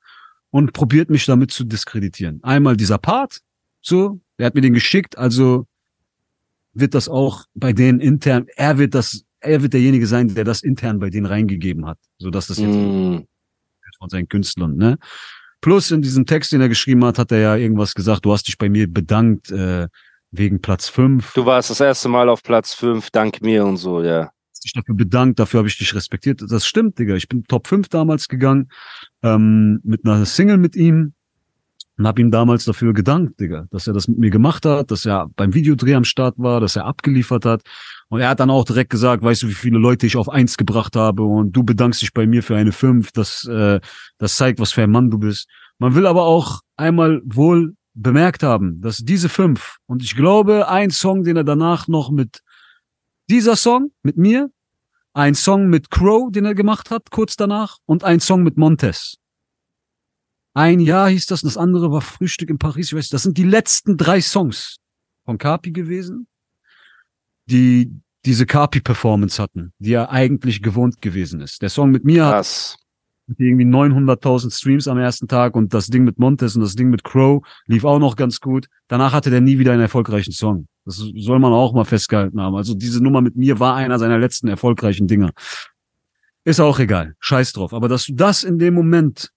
und 0.50 0.74
probiert 0.74 1.08
mich 1.10 1.24
damit 1.24 1.50
zu 1.50 1.64
diskreditieren. 1.64 2.40
Einmal 2.42 2.76
dieser 2.76 2.98
Part, 2.98 3.40
so, 3.80 4.20
er 4.36 4.46
hat 4.46 4.54
mir 4.54 4.60
den 4.60 4.74
geschickt, 4.74 5.16
also 5.16 5.66
wird 6.74 6.94
das 6.94 7.08
auch 7.08 7.44
bei 7.54 7.72
denen 7.72 8.00
intern, 8.00 8.46
er 8.54 8.78
wird 8.78 8.94
das, 8.94 9.24
er 9.40 9.62
wird 9.62 9.72
derjenige 9.72 10.06
sein, 10.06 10.34
der 10.34 10.44
das 10.44 10.62
intern 10.62 10.98
bei 10.98 11.08
denen 11.08 11.26
reingegeben 11.26 11.86
hat, 11.86 11.98
so 12.18 12.30
dass 12.30 12.46
das 12.46 12.58
jetzt 12.58 12.68
Mm. 12.76 13.24
von 13.98 14.08
seinen 14.10 14.28
Künstlern, 14.28 14.76
ne? 14.76 14.98
Plus 15.60 15.90
in 15.90 16.02
diesem 16.02 16.24
Text, 16.26 16.52
den 16.52 16.60
er 16.60 16.68
geschrieben 16.68 17.04
hat, 17.04 17.18
hat 17.18 17.32
er 17.32 17.38
ja 17.38 17.56
irgendwas 17.56 17.94
gesagt, 17.94 18.24
du 18.24 18.32
hast 18.32 18.46
dich 18.46 18.58
bei 18.58 18.68
mir 18.68 18.86
bedankt 18.86 19.50
äh, 19.50 19.88
wegen 20.30 20.60
Platz 20.60 20.88
fünf. 20.88 21.32
Du 21.32 21.46
warst 21.46 21.70
das 21.70 21.80
erste 21.80 22.08
Mal 22.08 22.28
auf 22.28 22.42
Platz 22.44 22.74
5, 22.74 23.10
dank 23.10 23.40
mir 23.40 23.64
und 23.64 23.78
so, 23.78 24.02
ja. 24.02 24.30
Dich 24.60 24.72
dafür 24.72 24.94
bedankt, 24.94 25.38
dafür 25.38 25.58
habe 25.58 25.68
ich 25.68 25.78
dich 25.78 25.94
respektiert. 25.94 26.42
Das 26.48 26.66
stimmt, 26.66 26.98
Digga. 26.98 27.14
Ich 27.14 27.28
bin 27.28 27.44
Top 27.44 27.66
5 27.66 27.88
damals 27.88 28.28
gegangen, 28.28 28.68
ähm, 29.22 29.80
mit 29.82 30.04
einer 30.04 30.24
Single 30.26 30.58
mit 30.58 30.76
ihm 30.76 31.14
und 31.98 32.06
habe 32.06 32.20
ihm 32.20 32.30
damals 32.30 32.64
dafür 32.64 32.92
gedankt, 32.94 33.40
Digga, 33.40 33.66
dass 33.70 33.88
er 33.88 33.92
das 33.92 34.06
mit 34.06 34.18
mir 34.18 34.30
gemacht 34.30 34.64
hat, 34.64 34.90
dass 34.90 35.04
er 35.04 35.28
beim 35.34 35.52
Videodreh 35.52 35.94
am 35.94 36.04
Start 36.04 36.34
war, 36.38 36.60
dass 36.60 36.76
er 36.76 36.84
abgeliefert 36.84 37.44
hat. 37.44 37.62
Und 38.08 38.20
er 38.20 38.28
hat 38.28 38.40
dann 38.40 38.50
auch 38.50 38.64
direkt 38.64 38.90
gesagt, 38.90 39.22
weißt 39.22 39.42
du, 39.42 39.48
wie 39.48 39.54
viele 39.54 39.78
Leute 39.78 40.06
ich 40.06 40.16
auf 40.16 40.28
eins 40.28 40.56
gebracht 40.56 40.94
habe 40.94 41.24
und 41.24 41.52
du 41.52 41.64
bedankst 41.64 42.00
dich 42.00 42.12
bei 42.12 42.26
mir 42.26 42.42
für 42.42 42.56
eine 42.56 42.70
5. 42.70 43.10
Das, 43.12 43.44
äh, 43.46 43.80
das 44.18 44.36
zeigt, 44.36 44.60
was 44.60 44.72
für 44.72 44.82
ein 44.82 44.90
Mann 44.90 45.10
du 45.10 45.18
bist. 45.18 45.48
Man 45.78 45.94
will 45.96 46.06
aber 46.06 46.24
auch 46.24 46.60
einmal 46.76 47.20
wohl 47.24 47.74
bemerkt 47.94 48.44
haben, 48.44 48.80
dass 48.80 48.98
diese 48.98 49.28
fünf 49.28 49.78
und 49.86 50.02
ich 50.02 50.14
glaube, 50.14 50.68
ein 50.68 50.90
Song, 50.90 51.24
den 51.24 51.36
er 51.36 51.44
danach 51.44 51.88
noch 51.88 52.10
mit 52.10 52.42
dieser 53.28 53.56
Song 53.56 53.92
mit 54.02 54.16
mir, 54.16 54.50
ein 55.12 55.34
Song 55.34 55.68
mit 55.68 55.90
Crow, 55.90 56.30
den 56.30 56.44
er 56.44 56.54
gemacht 56.54 56.90
hat, 56.90 57.10
kurz 57.10 57.36
danach, 57.36 57.78
und 57.86 58.04
ein 58.04 58.20
Song 58.20 58.42
mit 58.42 58.56
Montes. 58.56 59.16
Ein 60.54 60.80
Jahr 60.80 61.08
hieß 61.10 61.26
das, 61.26 61.42
und 61.42 61.48
das 61.48 61.56
andere 61.56 61.92
war 61.92 62.00
Frühstück 62.00 62.50
in 62.50 62.58
Paris. 62.58 62.88
Ich 62.88 62.94
weiß, 62.94 63.08
das 63.08 63.22
sind 63.22 63.38
die 63.38 63.44
letzten 63.44 63.96
drei 63.96 64.20
Songs 64.20 64.76
von 65.24 65.38
Carpi 65.38 65.72
gewesen, 65.72 66.26
die 67.46 67.92
diese 68.24 68.46
Carpi-Performance 68.46 69.40
hatten, 69.40 69.72
die 69.78 69.92
er 69.92 70.10
eigentlich 70.10 70.62
gewohnt 70.62 71.00
gewesen 71.00 71.40
ist. 71.40 71.62
Der 71.62 71.68
Song 71.68 71.90
mit 71.90 72.04
mir 72.04 72.26
hat 72.26 72.34
Krass. 72.34 72.76
irgendwie 73.36 73.64
900.000 73.64 74.52
Streams 74.56 74.88
am 74.88 74.98
ersten 74.98 75.28
Tag 75.28 75.54
und 75.54 75.72
das 75.74 75.86
Ding 75.86 76.04
mit 76.04 76.18
Montes 76.18 76.56
und 76.56 76.62
das 76.62 76.74
Ding 76.74 76.90
mit 76.90 77.04
Crow 77.04 77.46
lief 77.66 77.84
auch 77.84 77.98
noch 77.98 78.16
ganz 78.16 78.40
gut. 78.40 78.68
Danach 78.88 79.12
hatte 79.12 79.30
der 79.30 79.40
nie 79.40 79.58
wieder 79.58 79.72
einen 79.72 79.82
erfolgreichen 79.82 80.32
Song. 80.32 80.66
Das 80.88 80.96
soll 80.96 81.38
man 81.38 81.52
auch 81.52 81.74
mal 81.74 81.84
festgehalten 81.84 82.40
haben. 82.40 82.56
Also 82.56 82.72
diese 82.72 83.02
Nummer 83.02 83.20
mit 83.20 83.36
mir 83.36 83.60
war 83.60 83.76
einer 83.76 83.98
seiner 83.98 84.18
letzten 84.18 84.48
erfolgreichen 84.48 85.06
Dinger. 85.06 85.32
Ist 86.44 86.60
auch 86.60 86.78
egal. 86.78 87.14
Scheiß 87.20 87.52
drauf. 87.52 87.74
Aber 87.74 87.88
dass 87.88 88.06
du 88.06 88.14
das 88.14 88.42
in 88.42 88.58
dem 88.58 88.72
Moment 88.72 89.30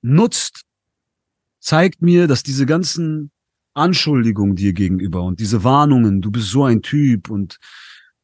nutzt, 0.00 0.62
zeigt 1.60 2.00
mir, 2.00 2.26
dass 2.28 2.42
diese 2.42 2.64
ganzen 2.64 3.30
Anschuldigungen 3.74 4.56
dir 4.56 4.72
gegenüber 4.72 5.22
und 5.22 5.38
diese 5.38 5.64
Warnungen, 5.64 6.22
du 6.22 6.30
bist 6.30 6.48
so 6.48 6.64
ein 6.64 6.80
Typ 6.80 7.28
und 7.28 7.58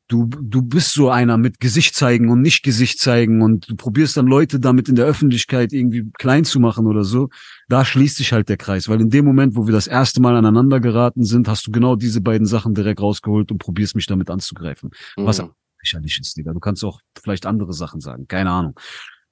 du, 0.08 0.26
du 0.26 0.62
bist 0.62 0.92
so 0.94 1.10
einer 1.10 1.36
mit 1.36 1.60
Gesicht 1.60 1.94
zeigen 1.94 2.30
und 2.30 2.40
nicht 2.42 2.62
Gesicht 2.62 2.98
zeigen 2.98 3.42
und 3.42 3.68
du 3.70 3.76
probierst 3.76 4.16
dann 4.16 4.26
Leute 4.26 4.58
damit 4.58 4.88
in 4.88 4.94
der 4.94 5.04
Öffentlichkeit 5.06 5.72
irgendwie 5.72 6.10
klein 6.18 6.44
zu 6.44 6.60
machen 6.60 6.86
oder 6.86 7.04
so, 7.04 7.28
da 7.68 7.84
schließt 7.84 8.16
sich 8.16 8.32
halt 8.32 8.48
der 8.48 8.56
Kreis, 8.56 8.88
weil 8.88 9.00
in 9.00 9.10
dem 9.10 9.24
Moment, 9.24 9.54
wo 9.56 9.66
wir 9.66 9.72
das 9.72 9.86
erste 9.86 10.20
Mal 10.20 10.34
aneinander 10.36 10.80
geraten 10.80 11.24
sind, 11.24 11.46
hast 11.48 11.66
du 11.66 11.70
genau 11.70 11.94
diese 11.96 12.20
beiden 12.20 12.46
Sachen 12.46 12.74
direkt 12.74 13.00
rausgeholt 13.00 13.52
und 13.52 13.58
probierst 13.58 13.94
mich 13.94 14.06
damit 14.06 14.30
anzugreifen. 14.30 14.90
Was 15.16 15.40
Mhm. 15.42 15.50
lächerlich 15.82 16.18
ist, 16.20 16.36
Digga. 16.36 16.52
Du 16.52 16.60
kannst 16.60 16.82
auch 16.84 17.00
vielleicht 17.22 17.46
andere 17.46 17.72
Sachen 17.72 18.00
sagen, 18.00 18.26
keine 18.26 18.50
Ahnung. 18.50 18.78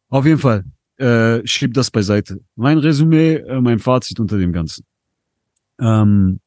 Auf 0.09 0.25
jeden 0.27 0.39
Fall, 0.39 0.65
äh, 0.99 1.41
schieb 1.47 1.75
das 1.75 1.91
beiseite. 1.91 2.41
Mein 2.55 2.79
Resümee, 2.79 3.35
äh, 3.37 3.61
mein 3.61 3.79
Fazit 3.79 4.21
unter 4.21 4.39
dem 4.39 4.53
Ganzen. 4.53 4.85
Ähm, 5.81 6.41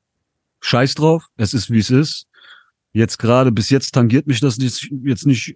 scheiß 0.62 0.96
drauf, 0.96 1.26
es 1.38 1.54
ist 1.54 1.70
wie 1.70 1.80
es 1.80 1.90
ist. 1.90 2.28
Jetzt 2.94 3.20
gerade, 3.20 3.52
bis 3.52 3.70
jetzt 3.70 3.94
tangiert 3.94 4.28
mich 4.28 4.40
das 4.40 4.58
nicht, 4.58 4.92
jetzt 5.04 5.26
nicht 5.26 5.56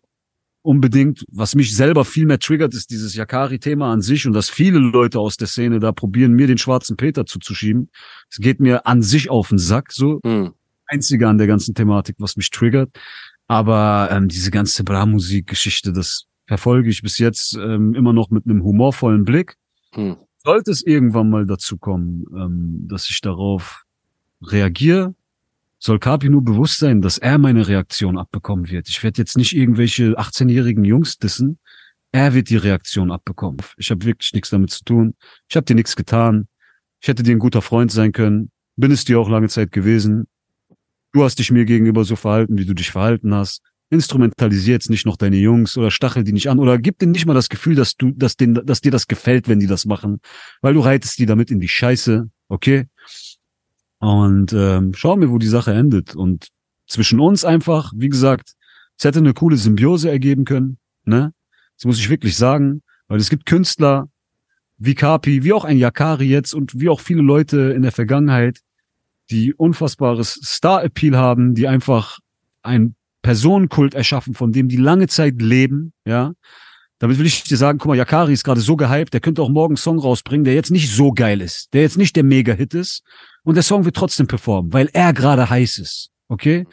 unbedingt. 0.61 1.25
Was 1.31 1.55
mich 1.55 1.75
selber 1.75 2.05
viel 2.05 2.25
mehr 2.25 2.39
triggert, 2.39 2.73
ist 2.73 2.89
dieses 2.91 3.15
Yakari-Thema 3.15 3.91
an 3.91 4.01
sich 4.01 4.25
und 4.27 4.33
dass 4.33 4.49
viele 4.49 4.79
Leute 4.79 5.19
aus 5.19 5.35
der 5.37 5.47
Szene 5.47 5.79
da 5.79 5.91
probieren, 5.91 6.33
mir 6.33 6.47
den 6.47 6.57
schwarzen 6.57 6.95
Peter 6.95 7.25
zuzuschieben. 7.25 7.89
Es 8.29 8.37
geht 8.37 8.59
mir 8.59 8.85
an 8.87 9.01
sich 9.01 9.29
auf 9.29 9.49
den 9.49 9.57
Sack, 9.57 9.91
so 9.91 10.19
Mhm. 10.23 10.53
einzige 10.87 11.27
an 11.27 11.37
der 11.37 11.47
ganzen 11.47 11.75
Thematik, 11.75 12.15
was 12.19 12.37
mich 12.37 12.49
triggert. 12.49 12.91
Aber 13.47 14.07
ähm, 14.11 14.29
diese 14.29 14.51
ganze 14.51 14.83
Bra-Musik-Geschichte, 14.83 15.91
das 15.91 16.25
verfolge 16.47 16.89
ich 16.89 17.01
bis 17.01 17.17
jetzt 17.17 17.55
ähm, 17.55 17.93
immer 17.93 18.13
noch 18.13 18.29
mit 18.29 18.45
einem 18.45 18.63
humorvollen 18.63 19.25
Blick. 19.25 19.55
Mhm. 19.95 20.15
Sollte 20.45 20.71
es 20.71 20.81
irgendwann 20.85 21.29
mal 21.29 21.45
dazu 21.45 21.77
kommen, 21.77 22.25
ähm, 22.35 22.87
dass 22.87 23.09
ich 23.09 23.19
darauf 23.21 23.83
reagiere, 24.41 25.13
soll 25.83 25.99
Kapi 25.99 26.29
nur 26.29 26.43
bewusst 26.43 26.79
sein, 26.79 27.01
dass 27.01 27.17
er 27.17 27.37
meine 27.37 27.67
Reaktion 27.67 28.17
abbekommen 28.17 28.69
wird. 28.69 28.87
Ich 28.87 29.03
werde 29.03 29.21
jetzt 29.21 29.35
nicht 29.35 29.53
irgendwelche 29.53 30.17
18-jährigen 30.17 30.85
Jungs 30.85 31.17
dissen. 31.17 31.59
Er 32.13 32.33
wird 32.33 32.49
die 32.49 32.55
Reaktion 32.55 33.11
abbekommen. 33.11 33.57
Ich 33.77 33.91
habe 33.91 34.05
wirklich 34.05 34.33
nichts 34.33 34.49
damit 34.49 34.69
zu 34.69 34.85
tun. 34.85 35.15
Ich 35.49 35.57
habe 35.57 35.65
dir 35.65 35.75
nichts 35.75 35.95
getan. 35.95 36.47
Ich 37.01 37.09
hätte 37.09 37.21
dir 37.21 37.35
ein 37.35 37.39
guter 37.39 37.61
Freund 37.61 37.91
sein 37.91 38.13
können. 38.13 38.49
Bin 38.77 38.91
es 38.91 39.03
dir 39.03 39.19
auch 39.19 39.29
lange 39.29 39.49
Zeit 39.49 39.71
gewesen. 39.73 40.27
Du 41.11 41.23
hast 41.23 41.37
dich 41.37 41.51
mir 41.51 41.65
gegenüber 41.65 42.05
so 42.05 42.15
verhalten, 42.15 42.57
wie 42.57 42.65
du 42.65 42.73
dich 42.73 42.91
verhalten 42.91 43.33
hast. 43.33 43.61
Instrumentalisier 43.89 44.73
jetzt 44.73 44.89
nicht 44.89 45.05
noch 45.05 45.17
deine 45.17 45.35
Jungs 45.35 45.77
oder 45.77 45.91
stachel 45.91 46.23
die 46.23 46.31
nicht 46.31 46.49
an 46.49 46.59
oder 46.59 46.77
gib 46.77 46.97
denen 46.99 47.11
nicht 47.11 47.25
mal 47.25 47.33
das 47.33 47.49
Gefühl, 47.49 47.75
dass 47.75 47.97
du, 47.97 48.11
dass, 48.11 48.37
denen, 48.37 48.65
dass 48.65 48.79
dir 48.79 48.91
das 48.91 49.07
gefällt, 49.07 49.49
wenn 49.49 49.59
die 49.59 49.67
das 49.67 49.85
machen, 49.85 50.21
weil 50.61 50.73
du 50.73 50.79
reitest 50.79 51.19
die 51.19 51.25
damit 51.25 51.51
in 51.51 51.59
die 51.59 51.67
Scheiße, 51.67 52.29
okay? 52.47 52.87
Und 54.03 54.51
ähm, 54.51 54.91
schau 54.93 55.15
mir, 55.15 55.31
wo 55.31 55.37
die 55.37 55.47
Sache 55.47 55.73
endet. 55.73 56.13
Und 56.13 56.49
zwischen 56.87 57.21
uns 57.21 57.45
einfach, 57.45 57.93
wie 57.95 58.09
gesagt, 58.09 58.51
es 58.97 59.05
hätte 59.05 59.19
eine 59.19 59.33
coole 59.33 59.55
Symbiose 59.55 60.11
ergeben 60.11 60.43
können, 60.43 60.77
ne? 61.05 61.31
Das 61.77 61.85
muss 61.85 61.99
ich 61.99 62.09
wirklich 62.09 62.35
sagen, 62.35 62.81
weil 63.07 63.21
es 63.21 63.29
gibt 63.29 63.45
Künstler 63.45 64.09
wie 64.77 64.93
Kapi, 64.93 65.45
wie 65.45 65.53
auch 65.53 65.63
ein 65.63 65.77
Yakari 65.77 66.25
jetzt 66.25 66.53
und 66.53 66.77
wie 66.77 66.89
auch 66.89 66.99
viele 66.99 67.21
Leute 67.21 67.71
in 67.73 67.81
der 67.81 67.93
Vergangenheit, 67.93 68.59
die 69.31 69.53
unfassbares 69.53 70.33
Star-Appeal 70.43 71.15
haben, 71.15 71.55
die 71.55 71.69
einfach 71.69 72.19
ein 72.61 72.95
Personenkult 73.21 73.93
erschaffen, 73.93 74.33
von 74.33 74.51
dem 74.51 74.67
die 74.67 74.75
lange 74.75 75.07
Zeit 75.07 75.41
leben, 75.41 75.93
ja. 76.05 76.33
Damit 76.99 77.19
will 77.19 77.25
ich 77.25 77.43
dir 77.43 77.57
sagen, 77.57 77.79
guck 77.79 77.87
mal, 77.87 77.97
Yakari 77.97 78.33
ist 78.33 78.43
gerade 78.43 78.61
so 78.61 78.75
gehypt, 78.75 79.13
der 79.13 79.21
könnte 79.21 79.41
auch 79.41 79.49
morgen 79.49 79.73
einen 79.73 79.77
Song 79.77 79.97
rausbringen, 79.97 80.43
der 80.43 80.55
jetzt 80.55 80.71
nicht 80.71 80.91
so 80.91 81.13
geil 81.13 81.39
ist, 81.39 81.73
der 81.73 81.83
jetzt 81.83 81.97
nicht 81.97 82.17
der 82.17 82.23
Mega-Hit 82.23 82.73
ist 82.73 83.03
und 83.43 83.55
der 83.55 83.63
Song 83.63 83.85
wird 83.85 83.95
trotzdem 83.95 84.27
performen, 84.27 84.73
weil 84.73 84.89
er 84.93 85.13
gerade 85.13 85.49
heiß 85.49 85.77
ist, 85.77 86.11
okay? 86.27 86.65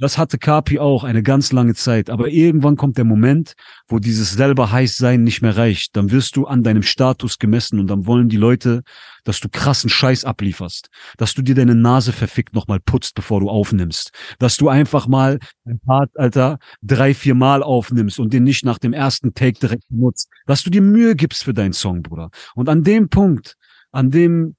Das 0.00 0.16
hatte 0.16 0.38
Kapi 0.38 0.78
auch 0.78 1.04
eine 1.04 1.22
ganz 1.22 1.52
lange 1.52 1.74
Zeit. 1.74 2.08
Aber 2.08 2.28
irgendwann 2.28 2.76
kommt 2.76 2.96
der 2.96 3.04
Moment, 3.04 3.52
wo 3.86 3.98
dieses 3.98 4.32
selber 4.32 4.72
heiß 4.72 4.96
sein 4.96 5.24
nicht 5.24 5.42
mehr 5.42 5.58
reicht. 5.58 5.94
Dann 5.94 6.10
wirst 6.10 6.36
du 6.36 6.46
an 6.46 6.62
deinem 6.62 6.82
Status 6.82 7.38
gemessen 7.38 7.78
und 7.78 7.86
dann 7.86 8.06
wollen 8.06 8.30
die 8.30 8.38
Leute, 8.38 8.82
dass 9.24 9.40
du 9.40 9.50
krassen 9.50 9.90
Scheiß 9.90 10.24
ablieferst. 10.24 10.88
Dass 11.18 11.34
du 11.34 11.42
dir 11.42 11.54
deine 11.54 11.74
Nase 11.74 12.12
verfickt 12.12 12.54
nochmal 12.54 12.80
putzt, 12.80 13.14
bevor 13.14 13.40
du 13.40 13.50
aufnimmst. 13.50 14.12
Dass 14.38 14.56
du 14.56 14.70
einfach 14.70 15.06
mal 15.06 15.38
ein 15.66 15.78
Part, 15.80 16.18
Alter, 16.18 16.58
drei, 16.80 17.12
vier 17.12 17.34
Mal 17.34 17.62
aufnimmst 17.62 18.18
und 18.18 18.32
den 18.32 18.44
nicht 18.44 18.64
nach 18.64 18.78
dem 18.78 18.94
ersten 18.94 19.34
Take 19.34 19.60
direkt 19.60 19.90
nutzt. 19.90 20.30
Dass 20.46 20.62
du 20.62 20.70
dir 20.70 20.80
Mühe 20.80 21.14
gibst 21.14 21.44
für 21.44 21.52
deinen 21.52 21.74
Song, 21.74 22.02
Bruder. 22.02 22.30
Und 22.54 22.70
an 22.70 22.84
dem 22.84 23.10
Punkt, 23.10 23.58
an 23.92 24.10
dem 24.10 24.56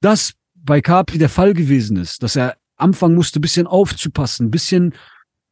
das 0.00 0.34
bei 0.68 0.82
Kapi 0.82 1.16
der 1.16 1.30
Fall 1.30 1.54
gewesen 1.54 1.96
ist, 1.96 2.22
dass 2.22 2.36
er 2.36 2.58
anfangen 2.76 3.14
musste, 3.14 3.40
bisschen 3.40 3.66
aufzupassen, 3.66 4.50
bisschen 4.50 4.92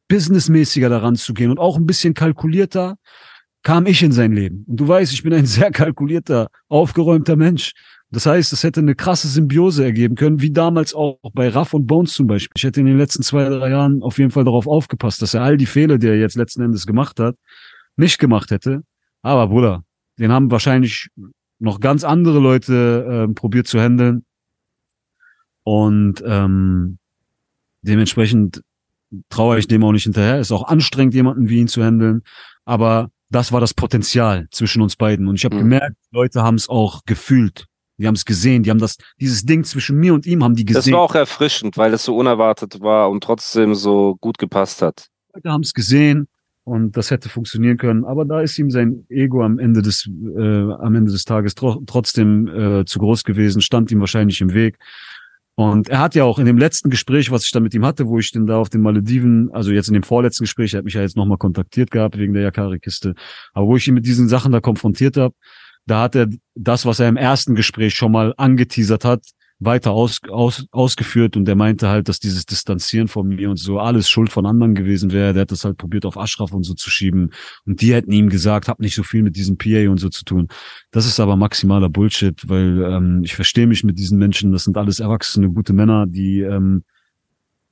businessmäßiger 0.08 0.90
daran 0.90 1.16
zu 1.16 1.32
gehen 1.32 1.50
und 1.50 1.58
auch 1.58 1.78
ein 1.78 1.86
bisschen 1.86 2.12
kalkulierter, 2.12 2.96
kam 3.62 3.86
ich 3.86 4.02
in 4.02 4.12
sein 4.12 4.32
Leben. 4.32 4.66
Und 4.68 4.78
du 4.78 4.86
weißt, 4.86 5.14
ich 5.14 5.22
bin 5.22 5.32
ein 5.32 5.46
sehr 5.56 5.70
kalkulierter, 5.70 6.48
aufgeräumter 6.68 7.34
Mensch. 7.34 7.72
Das 8.10 8.26
heißt, 8.26 8.52
es 8.52 8.62
hätte 8.62 8.80
eine 8.80 8.94
krasse 8.94 9.26
Symbiose 9.28 9.84
ergeben 9.84 10.16
können, 10.16 10.42
wie 10.42 10.52
damals 10.52 10.92
auch 10.92 11.18
bei 11.32 11.48
Raff 11.48 11.72
und 11.72 11.86
Bones 11.86 12.12
zum 12.12 12.26
Beispiel. 12.26 12.52
Ich 12.54 12.64
hätte 12.64 12.80
in 12.80 12.86
den 12.86 12.98
letzten 12.98 13.22
zwei, 13.22 13.48
drei 13.48 13.70
Jahren 13.70 14.02
auf 14.02 14.18
jeden 14.18 14.30
Fall 14.30 14.44
darauf 14.44 14.66
aufgepasst, 14.66 15.22
dass 15.22 15.32
er 15.32 15.42
all 15.42 15.56
die 15.56 15.64
Fehler, 15.64 15.96
die 15.96 16.08
er 16.08 16.18
jetzt 16.18 16.36
letzten 16.36 16.60
Endes 16.60 16.86
gemacht 16.86 17.18
hat, 17.18 17.36
nicht 17.96 18.18
gemacht 18.18 18.50
hätte. 18.50 18.82
Aber 19.22 19.48
Bruder, 19.48 19.82
den 20.18 20.30
haben 20.30 20.50
wahrscheinlich 20.50 21.08
noch 21.58 21.80
ganz 21.80 22.04
andere 22.04 22.38
Leute 22.38 23.26
äh, 23.30 23.32
probiert 23.32 23.66
zu 23.66 23.80
handeln. 23.80 24.25
Und 25.66 26.22
ähm, 26.24 26.98
dementsprechend 27.82 28.62
traue 29.30 29.58
ich 29.58 29.66
dem 29.66 29.82
auch 29.82 29.90
nicht 29.90 30.04
hinterher. 30.04 30.38
Ist 30.38 30.52
auch 30.52 30.68
anstrengend, 30.68 31.12
jemanden 31.14 31.48
wie 31.48 31.58
ihn 31.58 31.66
zu 31.66 31.82
handeln. 31.82 32.22
Aber 32.64 33.10
das 33.30 33.50
war 33.50 33.60
das 33.60 33.74
Potenzial 33.74 34.46
zwischen 34.52 34.80
uns 34.80 34.94
beiden. 34.94 35.26
Und 35.26 35.34
ich 35.34 35.44
habe 35.44 35.56
Mhm. 35.56 35.60
gemerkt, 35.60 35.96
Leute 36.12 36.44
haben 36.44 36.54
es 36.54 36.68
auch 36.68 37.00
gefühlt. 37.04 37.66
Die 37.98 38.06
haben 38.06 38.14
es 38.14 38.24
gesehen, 38.24 38.62
die 38.62 38.70
haben 38.70 38.78
das, 38.78 38.96
dieses 39.20 39.44
Ding 39.44 39.64
zwischen 39.64 39.98
mir 39.98 40.14
und 40.14 40.24
ihm 40.24 40.44
haben 40.44 40.54
die 40.54 40.64
Das 40.64 40.76
gesehen. 40.76 40.94
war 40.94 41.00
auch 41.00 41.16
erfrischend, 41.16 41.76
weil 41.76 41.92
es 41.94 42.04
so 42.04 42.16
unerwartet 42.16 42.80
war 42.80 43.10
und 43.10 43.24
trotzdem 43.24 43.74
so 43.74 44.14
gut 44.20 44.38
gepasst 44.38 44.82
hat. 44.82 45.08
Leute 45.34 45.50
haben 45.50 45.62
es 45.62 45.74
gesehen 45.74 46.28
und 46.62 46.96
das 46.96 47.10
hätte 47.10 47.28
funktionieren 47.28 47.76
können. 47.76 48.04
Aber 48.04 48.24
da 48.24 48.40
ist 48.40 48.56
ihm 48.56 48.70
sein 48.70 49.04
Ego 49.08 49.42
am 49.42 49.58
Ende 49.58 49.82
des, 49.82 50.06
äh, 50.06 50.40
am 50.74 50.94
Ende 50.94 51.10
des 51.10 51.24
Tages 51.24 51.56
tro 51.56 51.82
trotzdem 51.86 52.46
äh, 52.46 52.84
zu 52.84 53.00
groß 53.00 53.24
gewesen, 53.24 53.60
stand 53.62 53.90
ihm 53.90 53.98
wahrscheinlich 53.98 54.40
im 54.40 54.52
Weg. 54.54 54.78
Und 55.58 55.88
er 55.88 56.00
hat 56.00 56.14
ja 56.14 56.24
auch 56.24 56.38
in 56.38 56.44
dem 56.44 56.58
letzten 56.58 56.90
Gespräch, 56.90 57.30
was 57.30 57.46
ich 57.46 57.50
da 57.50 57.60
mit 57.60 57.72
ihm 57.74 57.84
hatte, 57.84 58.06
wo 58.06 58.18
ich 58.18 58.30
den 58.30 58.46
da 58.46 58.58
auf 58.58 58.68
den 58.68 58.82
Malediven, 58.82 59.50
also 59.52 59.72
jetzt 59.72 59.88
in 59.88 59.94
dem 59.94 60.02
vorletzten 60.02 60.44
Gespräch, 60.44 60.74
er 60.74 60.78
hat 60.78 60.84
mich 60.84 60.94
ja 60.94 61.00
jetzt 61.00 61.16
nochmal 61.16 61.38
kontaktiert 61.38 61.90
gehabt 61.90 62.18
wegen 62.18 62.34
der 62.34 62.42
Yakari-Kiste, 62.42 63.14
aber 63.54 63.66
wo 63.66 63.76
ich 63.76 63.88
ihn 63.88 63.94
mit 63.94 64.04
diesen 64.04 64.28
Sachen 64.28 64.52
da 64.52 64.60
konfrontiert 64.60 65.16
habe, 65.16 65.34
da 65.86 66.02
hat 66.02 66.14
er 66.14 66.28
das, 66.54 66.84
was 66.84 67.00
er 67.00 67.08
im 67.08 67.16
ersten 67.16 67.54
Gespräch 67.54 67.94
schon 67.94 68.12
mal 68.12 68.34
angeteasert 68.36 69.06
hat, 69.06 69.24
weiter 69.58 69.92
aus, 69.92 70.20
aus, 70.28 70.66
ausgeführt 70.70 71.36
und 71.36 71.48
er 71.48 71.54
meinte 71.54 71.88
halt, 71.88 72.08
dass 72.08 72.20
dieses 72.20 72.44
Distanzieren 72.44 73.08
von 73.08 73.28
mir 73.28 73.48
und 73.48 73.56
so 73.56 73.78
alles 73.78 74.08
Schuld 74.08 74.30
von 74.30 74.44
anderen 74.44 74.74
gewesen 74.74 75.12
wäre. 75.12 75.32
Der 75.32 75.42
hat 75.42 75.50
das 75.50 75.64
halt 75.64 75.78
probiert 75.78 76.04
auf 76.04 76.18
Ashraf 76.18 76.52
und 76.52 76.62
so 76.62 76.74
zu 76.74 76.90
schieben 76.90 77.32
und 77.64 77.80
die 77.80 77.94
hätten 77.94 78.12
ihm 78.12 78.28
gesagt, 78.28 78.68
hab 78.68 78.80
nicht 78.80 78.94
so 78.94 79.02
viel 79.02 79.22
mit 79.22 79.36
diesem 79.36 79.56
PA 79.56 79.88
und 79.90 79.98
so 79.98 80.10
zu 80.10 80.24
tun. 80.24 80.48
Das 80.90 81.06
ist 81.06 81.20
aber 81.20 81.36
maximaler 81.36 81.88
Bullshit, 81.88 82.48
weil 82.48 82.82
ähm, 82.82 83.22
ich 83.24 83.34
verstehe 83.34 83.66
mich 83.66 83.82
mit 83.82 83.98
diesen 83.98 84.18
Menschen, 84.18 84.52
das 84.52 84.64
sind 84.64 84.76
alles 84.76 85.00
erwachsene, 85.00 85.48
gute 85.48 85.72
Männer, 85.72 86.06
die 86.06 86.40
ähm, 86.40 86.84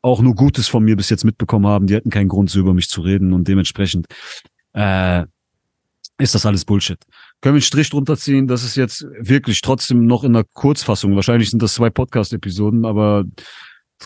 auch 0.01 0.21
nur 0.21 0.35
Gutes 0.35 0.69
von 0.69 0.85
mir 0.85 0.97
bis 0.97 1.11
jetzt 1.11 1.25
mitbekommen 1.25 1.67
haben, 1.67 1.87
die 1.87 1.95
hätten 1.95 2.11
keinen 2.11 2.29
Grund, 2.29 2.51
so 2.51 2.61
über 2.61 2.75
mich 2.75 2.89
zu 2.89 3.03
reden 3.03 3.33
und 3.33 3.47
dementsprechend 3.47 4.07
äh, 4.73 5.25
ist 6.19 6.35
das 6.35 6.47
alles 6.47 6.65
Bullshit. 6.65 6.99
Können 7.45 7.57
wir 7.57 7.59
einen 7.59 7.63
Strich 7.63 7.91
drunter 7.91 8.17
ziehen? 8.17 8.47
Das 8.47 8.65
ist 8.65 8.75
jetzt 8.75 9.07
wirklich 9.21 9.61
trotzdem 9.61 10.07
noch 10.07 10.25
in 10.25 10.35
einer 10.35 10.47
Kurzfassung. 10.55 11.15
Wahrscheinlich 11.15 11.51
sind 11.51 11.63
das 11.63 11.75
zwei 11.75 11.91
Podcast-Episoden, 11.91 12.87
aber 12.87 13.25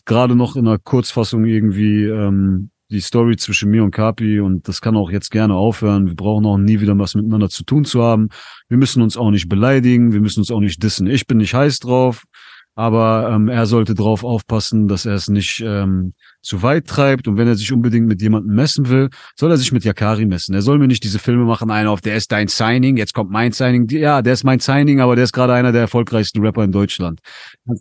gerade 0.07 0.35
noch 0.35 0.57
in 0.57 0.67
einer 0.67 0.81
Kurzfassung 0.81 1.45
irgendwie 1.45 2.03
ähm, 2.03 2.71
die 2.91 2.99
Story 2.99 3.37
zwischen 3.37 3.71
mir 3.71 3.85
und 3.85 3.93
Kapi 3.93 4.41
und 4.41 4.67
das 4.67 4.81
kann 4.81 4.97
auch 4.97 5.13
jetzt 5.13 5.31
gerne 5.31 5.55
aufhören. 5.55 6.09
Wir 6.09 6.17
brauchen 6.17 6.47
auch 6.47 6.59
nie 6.59 6.81
wieder 6.81 6.99
was 6.99 7.15
miteinander 7.15 7.49
zu 7.49 7.63
tun 7.63 7.85
zu 7.85 8.03
haben. 8.03 8.31
Wir 8.69 8.77
müssen 8.77 9.03
uns 9.03 9.17
auch 9.17 9.31
nicht 9.31 9.49
beleidigen, 9.49 10.13
wir 10.13 10.21
müssen 10.21 10.41
uns 10.41 10.51
auch 10.51 10.59
nicht 10.59 10.83
dissen. 10.83 11.07
Ich 11.07 11.29
bin 11.29 11.39
nicht 11.39 11.55
heiß 11.55 11.79
drauf, 11.79 12.25
aber 12.79 13.29
ähm, 13.33 13.49
er 13.49 13.67
sollte 13.67 13.97
drauf 13.97 14.23
aufpassen, 14.23 14.87
dass 14.87 15.05
er 15.05 15.15
es 15.15 15.29
nicht 15.29 15.61
ähm, 15.67 16.13
zu 16.43 16.63
weit 16.63 16.87
treibt 16.87 17.27
und 17.27 17.37
wenn 17.37 17.49
er 17.49 17.57
sich 17.57 17.73
unbedingt 17.73 18.07
mit 18.07 18.23
jemandem 18.23 18.55
messen 18.55 18.89
will, 18.89 19.09
soll 19.35 19.51
er 19.51 19.57
sich 19.57 19.73
mit 19.73 19.83
Yakari 19.83 20.27
messen. 20.27 20.55
Er 20.55 20.63
soll 20.63 20.79
mir 20.79 20.87
nicht 20.87 21.03
diese 21.03 21.19
Filme 21.19 21.45
machen, 21.45 21.73
einer 21.73 21.91
auf, 21.91 22.01
der 22.03 22.15
ist 22.15 22.31
dein 22.31 22.47
Signing, 22.47 22.97
jetzt 22.97 23.15
kommt 23.15 23.33
mein 23.33 23.51
Signing. 23.51 23.89
Ja, 23.89 24.23
der 24.23 24.33
ist 24.33 24.45
mein 24.45 24.61
Signing, 24.61 25.01
aber 25.01 25.17
der 25.17 25.25
ist 25.25 25.33
gerade 25.33 25.55
einer 25.55 25.73
der 25.73 25.81
erfolgreichsten 25.81 26.41
Rapper 26.41 26.63
in 26.63 26.71
Deutschland. 26.71 27.19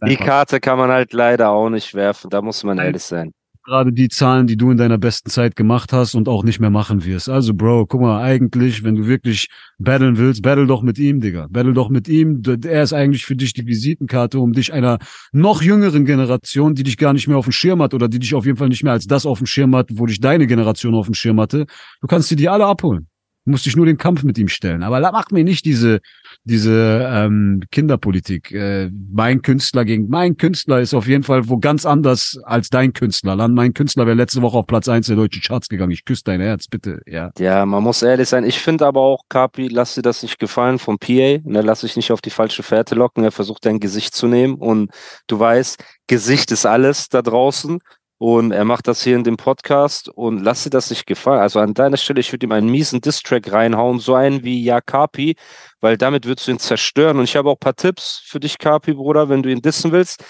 Die. 0.08 0.16
Karte 0.16 0.60
kann 0.60 0.80
man 0.80 0.90
halt 0.90 1.14
leider 1.14 1.52
auch 1.52 1.70
nicht 1.70 1.94
werfen, 1.94 2.32
da 2.32 2.42
muss 2.42 2.64
man 2.64 2.80
ehrlich 2.80 3.04
sein. 3.04 3.34
Gerade 3.68 3.92
die 3.92 4.08
Zahlen, 4.08 4.48
die 4.48 4.56
du 4.56 4.72
in 4.72 4.78
deiner 4.78 4.98
besten 4.98 5.30
Zeit 5.30 5.58
gemacht 5.58 5.92
hast 5.92 6.16
und 6.16 6.30
auch 6.30 6.44
nicht 6.44 6.60
mehr 6.60 6.70
machen 6.70 7.04
wirst. 7.04 7.28
Also, 7.28 7.54
Bro, 7.54 7.88
guck 7.88 8.00
mal, 8.00 8.22
eigentlich, 8.22 8.84
wenn 8.84 8.96
du 8.96 9.08
wirklich 9.08 9.50
battlen 9.78 10.18
willst, 10.18 10.42
battle 10.42 10.66
doch 10.66 10.82
mit 10.82 10.98
ihm, 10.98 11.20
Digga. 11.20 11.48
Battle 11.50 11.74
doch 11.74 11.90
mit 11.90 12.08
ihm. 12.08 12.42
Er 12.66 12.84
ist 12.84 12.94
eigentlich 12.94 13.26
für 13.26 13.36
dich 13.36 13.54
die 13.54 13.66
Visitenkarte, 13.66 14.40
um 14.40 14.54
dich 14.54 14.72
einer 14.72 15.00
noch 15.34 15.62
jüngeren 15.62 16.06
Generation, 16.06 16.76
die 16.76 16.84
dich 16.84 16.98
gar 16.98 17.12
nicht 17.12 17.28
mehr 17.28 17.38
auf 17.38 17.46
dem 17.46 17.52
Schirm 17.52 17.82
hat 17.82 17.94
oder 17.94 18.08
die 18.08 18.20
dich 18.20 18.34
auf 18.36 18.46
jeden 18.46 18.58
Fall 18.58 18.70
nicht 18.70 18.84
mehr 18.84 18.94
als 18.94 19.06
das 19.06 19.26
auf 19.26 19.40
dem 19.40 19.48
Schirm 19.48 19.76
hat, 19.76 19.90
wo 19.94 20.06
dich 20.06 20.22
deine 20.22 20.48
Generation 20.48 20.96
auf 20.96 21.08
dem 21.08 21.14
Schirm 21.14 21.40
hatte. 21.42 21.66
Du 22.00 22.08
kannst 22.08 22.32
dir 22.32 22.38
die 22.38 22.48
alle 22.48 22.66
abholen. 22.66 23.08
Du 23.48 23.52
musst 23.52 23.66
dich 23.66 23.78
nur 23.78 23.86
den 23.86 23.98
Kampf 23.98 24.24
mit 24.24 24.38
ihm 24.38 24.50
stellen. 24.50 24.84
Aber 24.84 25.00
la- 25.00 25.14
mach 25.14 25.32
mir 25.32 25.46
nicht 25.46 25.64
diese, 25.64 26.02
diese 26.44 27.10
ähm, 27.10 27.64
Kinderpolitik. 27.72 28.52
Äh, 28.52 28.92
mein 29.10 29.42
Künstler 29.42 29.86
gegen 29.86 30.10
mein 30.10 30.36
Künstler 30.36 30.82
ist 30.82 30.94
auf 30.94 31.08
jeden 31.08 31.24
Fall 31.24 31.48
wo 31.48 31.58
ganz 31.58 31.86
anders 31.86 32.38
als 32.44 32.70
dein 32.70 32.92
Künstler. 32.92 33.38
Mein 33.48 33.74
Künstler 33.74 34.06
wäre 34.06 34.18
letzte 34.18 34.42
Woche 34.42 34.58
auf 34.58 34.68
Platz 34.68 34.90
eins 34.90 35.08
der 35.08 35.16
deutschen 35.16 35.42
Charts 35.42 35.70
gegangen. 35.70 35.92
Ich 35.94 36.04
küsse 36.04 36.24
dein 36.26 36.42
Herz, 36.42 36.68
bitte. 36.68 37.00
Ja. 37.06 37.32
Ja, 37.40 37.66
man 37.66 37.84
muss 37.84 38.02
ehrlich 38.02 38.28
sein. 38.28 38.44
Ich 38.44 38.60
finde 38.60 38.86
aber 38.86 39.00
auch, 39.00 39.24
Kapi, 39.30 39.70
lass 39.70 39.96
dir 39.96 40.02
das 40.02 40.24
nicht 40.24 40.40
gefallen 40.40 40.78
vom 40.78 41.00
PA. 41.00 41.40
Ne, 41.46 41.62
lass 41.64 41.80
dich 41.82 41.96
nicht 41.96 42.12
auf 42.12 42.20
die 42.20 42.32
falsche 42.32 42.64
Fährte 42.64 42.96
locken. 42.96 43.24
Er 43.24 43.32
versucht 43.32 43.66
dein 43.66 43.80
Gesicht 43.80 44.14
zu 44.14 44.28
nehmen. 44.28 44.56
Und 44.56 44.92
du 45.28 45.40
weißt, 45.40 45.82
Gesicht 46.08 46.52
ist 46.52 46.66
alles 46.66 47.08
da 47.08 47.22
draußen. 47.22 47.80
Und 48.20 48.52
er 48.52 48.66
macht 48.66 48.88
das 48.88 49.04
hier 49.04 49.16
in 49.16 49.24
dem 49.24 49.38
Podcast. 49.38 50.10
Und 50.10 50.40
lass 50.40 50.64
dir 50.64 50.70
das 50.70 50.90
nicht 50.90 51.06
gefallen. 51.06 51.42
Also 51.42 51.60
an 51.60 51.74
deiner 51.74 51.98
Stelle, 51.98 52.20
ich 52.20 52.32
würde 52.32 52.46
ihm 52.46 52.52
einen 52.52 52.70
miesen 52.70 53.02
Distrack 53.02 53.52
reinhauen. 53.52 54.00
So 54.00 54.16
einen 54.16 54.44
wie 54.44 54.64
Ja 54.64 54.82
Kapi. 54.82 55.36
Weil 55.82 55.98
damit 55.98 56.26
würdest 56.26 56.48
du 56.48 56.52
ihn 56.52 56.60
zerstören. 56.60 57.18
Und 57.18 57.26
ich 57.26 57.36
habe 57.36 57.50
auch 57.50 57.56
ein 57.56 57.60
paar 57.60 57.76
Tipps 57.76 58.22
für 58.26 58.40
dich, 58.40 58.58
Kapi, 58.58 58.94
Bruder, 58.94 59.30
wenn 59.30 59.44
du 59.44 59.52
ihn 59.52 59.62
dissen 59.62 59.92
willst. 59.92 60.24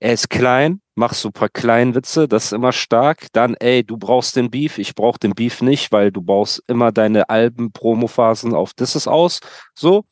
Er 0.00 0.12
ist 0.12 0.28
klein, 0.28 0.82
mach 0.96 1.14
so 1.14 1.30
ein 1.30 1.32
paar 1.32 1.48
Kleinwitze, 1.48 2.28
das 2.28 2.46
ist 2.46 2.52
immer 2.52 2.72
stark. 2.72 3.28
Dann, 3.32 3.54
ey, 3.54 3.84
du 3.84 3.96
brauchst 3.96 4.36
den 4.36 4.50
Beef, 4.50 4.76
ich 4.76 4.94
brauch 4.94 5.16
den 5.16 5.34
Beef 5.34 5.62
nicht, 5.62 5.92
weil 5.92 6.12
du 6.12 6.20
baust 6.20 6.62
immer 6.66 6.92
deine 6.92 7.30
Alben, 7.30 7.72
Promophasen 7.72 8.54
auf 8.54 8.74
Disses 8.74 9.08
aus. 9.08 9.40
So. 9.74 10.04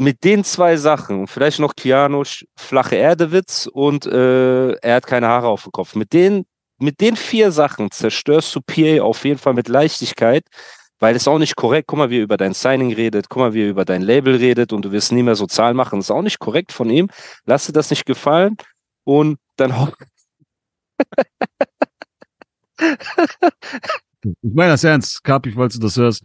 Mit 0.00 0.22
den 0.22 0.44
zwei 0.44 0.76
Sachen, 0.76 1.26
vielleicht 1.26 1.58
noch 1.58 1.74
Kianosch, 1.74 2.46
flache 2.56 2.96
Erdewitz 2.96 3.66
und 3.66 4.06
äh, 4.06 4.72
er 4.74 4.96
hat 4.96 5.06
keine 5.06 5.26
Haare 5.26 5.48
auf 5.48 5.64
dem 5.64 5.72
Kopf. 5.72 5.94
Mit 5.96 6.12
den, 6.12 6.46
mit 6.78 7.00
den 7.00 7.16
vier 7.16 7.50
Sachen 7.50 7.90
zerstörst 7.90 8.54
du 8.54 8.60
PA 8.60 9.02
auf 9.02 9.24
jeden 9.24 9.38
Fall 9.38 9.54
mit 9.54 9.68
Leichtigkeit, 9.68 10.44
weil 11.00 11.16
es 11.16 11.26
auch 11.26 11.38
nicht 11.38 11.56
korrekt, 11.56 11.88
guck 11.88 11.98
mal, 11.98 12.10
wie 12.10 12.18
er 12.18 12.22
über 12.22 12.36
dein 12.36 12.54
Signing 12.54 12.92
redet, 12.92 13.28
guck 13.28 13.38
mal, 13.38 13.54
wie 13.54 13.62
er 13.62 13.70
über 13.70 13.84
dein 13.84 14.02
Label 14.02 14.36
redet 14.36 14.72
und 14.72 14.84
du 14.84 14.92
wirst 14.92 15.10
nie 15.10 15.22
mehr 15.24 15.34
so 15.34 15.46
Zahlen 15.46 15.76
machen. 15.76 15.98
Das 15.98 16.06
ist 16.06 16.10
auch 16.12 16.22
nicht 16.22 16.38
korrekt 16.38 16.70
von 16.72 16.90
ihm. 16.90 17.08
Lass 17.44 17.66
dir 17.66 17.72
das 17.72 17.90
nicht 17.90 18.06
gefallen 18.06 18.56
und 19.04 19.38
dann 19.56 19.72
Ich 24.22 24.54
meine 24.54 24.72
das 24.72 24.84
ernst. 24.84 25.22
Kapi, 25.24 25.52
falls 25.52 25.74
du 25.74 25.80
das 25.80 25.96
hörst. 25.96 26.22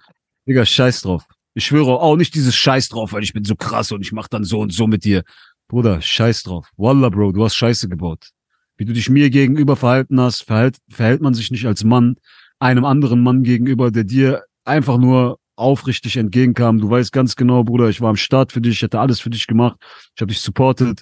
Digga, 0.47 0.65
scheiß 0.65 1.01
drauf. 1.01 1.23
Ich 1.53 1.65
schwöre 1.65 1.99
auch 1.99 2.15
nicht 2.15 2.33
dieses 2.35 2.55
Scheiß 2.55 2.89
drauf, 2.89 3.13
weil 3.13 3.23
ich 3.23 3.33
bin 3.33 3.43
so 3.43 3.55
krass 3.55 3.91
und 3.91 4.01
ich 4.01 4.11
mach 4.11 4.27
dann 4.27 4.43
so 4.43 4.59
und 4.59 4.73
so 4.73 4.87
mit 4.87 5.03
dir. 5.05 5.23
Bruder, 5.67 6.01
scheiß 6.01 6.43
drauf. 6.43 6.67
Wallah, 6.77 7.09
Bro, 7.09 7.31
du 7.31 7.43
hast 7.43 7.55
Scheiße 7.55 7.89
gebaut. 7.89 8.29
Wie 8.77 8.85
du 8.85 8.93
dich 8.93 9.09
mir 9.09 9.29
gegenüber 9.29 9.75
verhalten 9.75 10.19
hast, 10.19 10.43
verhält, 10.43 10.77
verhält 10.89 11.21
man 11.21 11.33
sich 11.33 11.51
nicht 11.51 11.65
als 11.65 11.83
Mann 11.83 12.15
einem 12.59 12.85
anderen 12.85 13.21
Mann 13.21 13.43
gegenüber, 13.43 13.91
der 13.91 14.03
dir 14.03 14.43
einfach 14.65 14.97
nur 14.97 15.39
aufrichtig 15.55 16.17
entgegenkam. 16.17 16.79
Du 16.79 16.89
weißt 16.89 17.11
ganz 17.11 17.35
genau, 17.35 17.63
Bruder, 17.63 17.89
ich 17.89 18.01
war 18.01 18.09
am 18.09 18.15
Start 18.15 18.51
für 18.51 18.61
dich, 18.61 18.75
ich 18.75 18.81
hätte 18.81 18.99
alles 18.99 19.19
für 19.19 19.29
dich 19.29 19.45
gemacht, 19.45 19.77
ich 20.15 20.21
habe 20.21 20.31
dich 20.31 20.41
supportet 20.41 21.01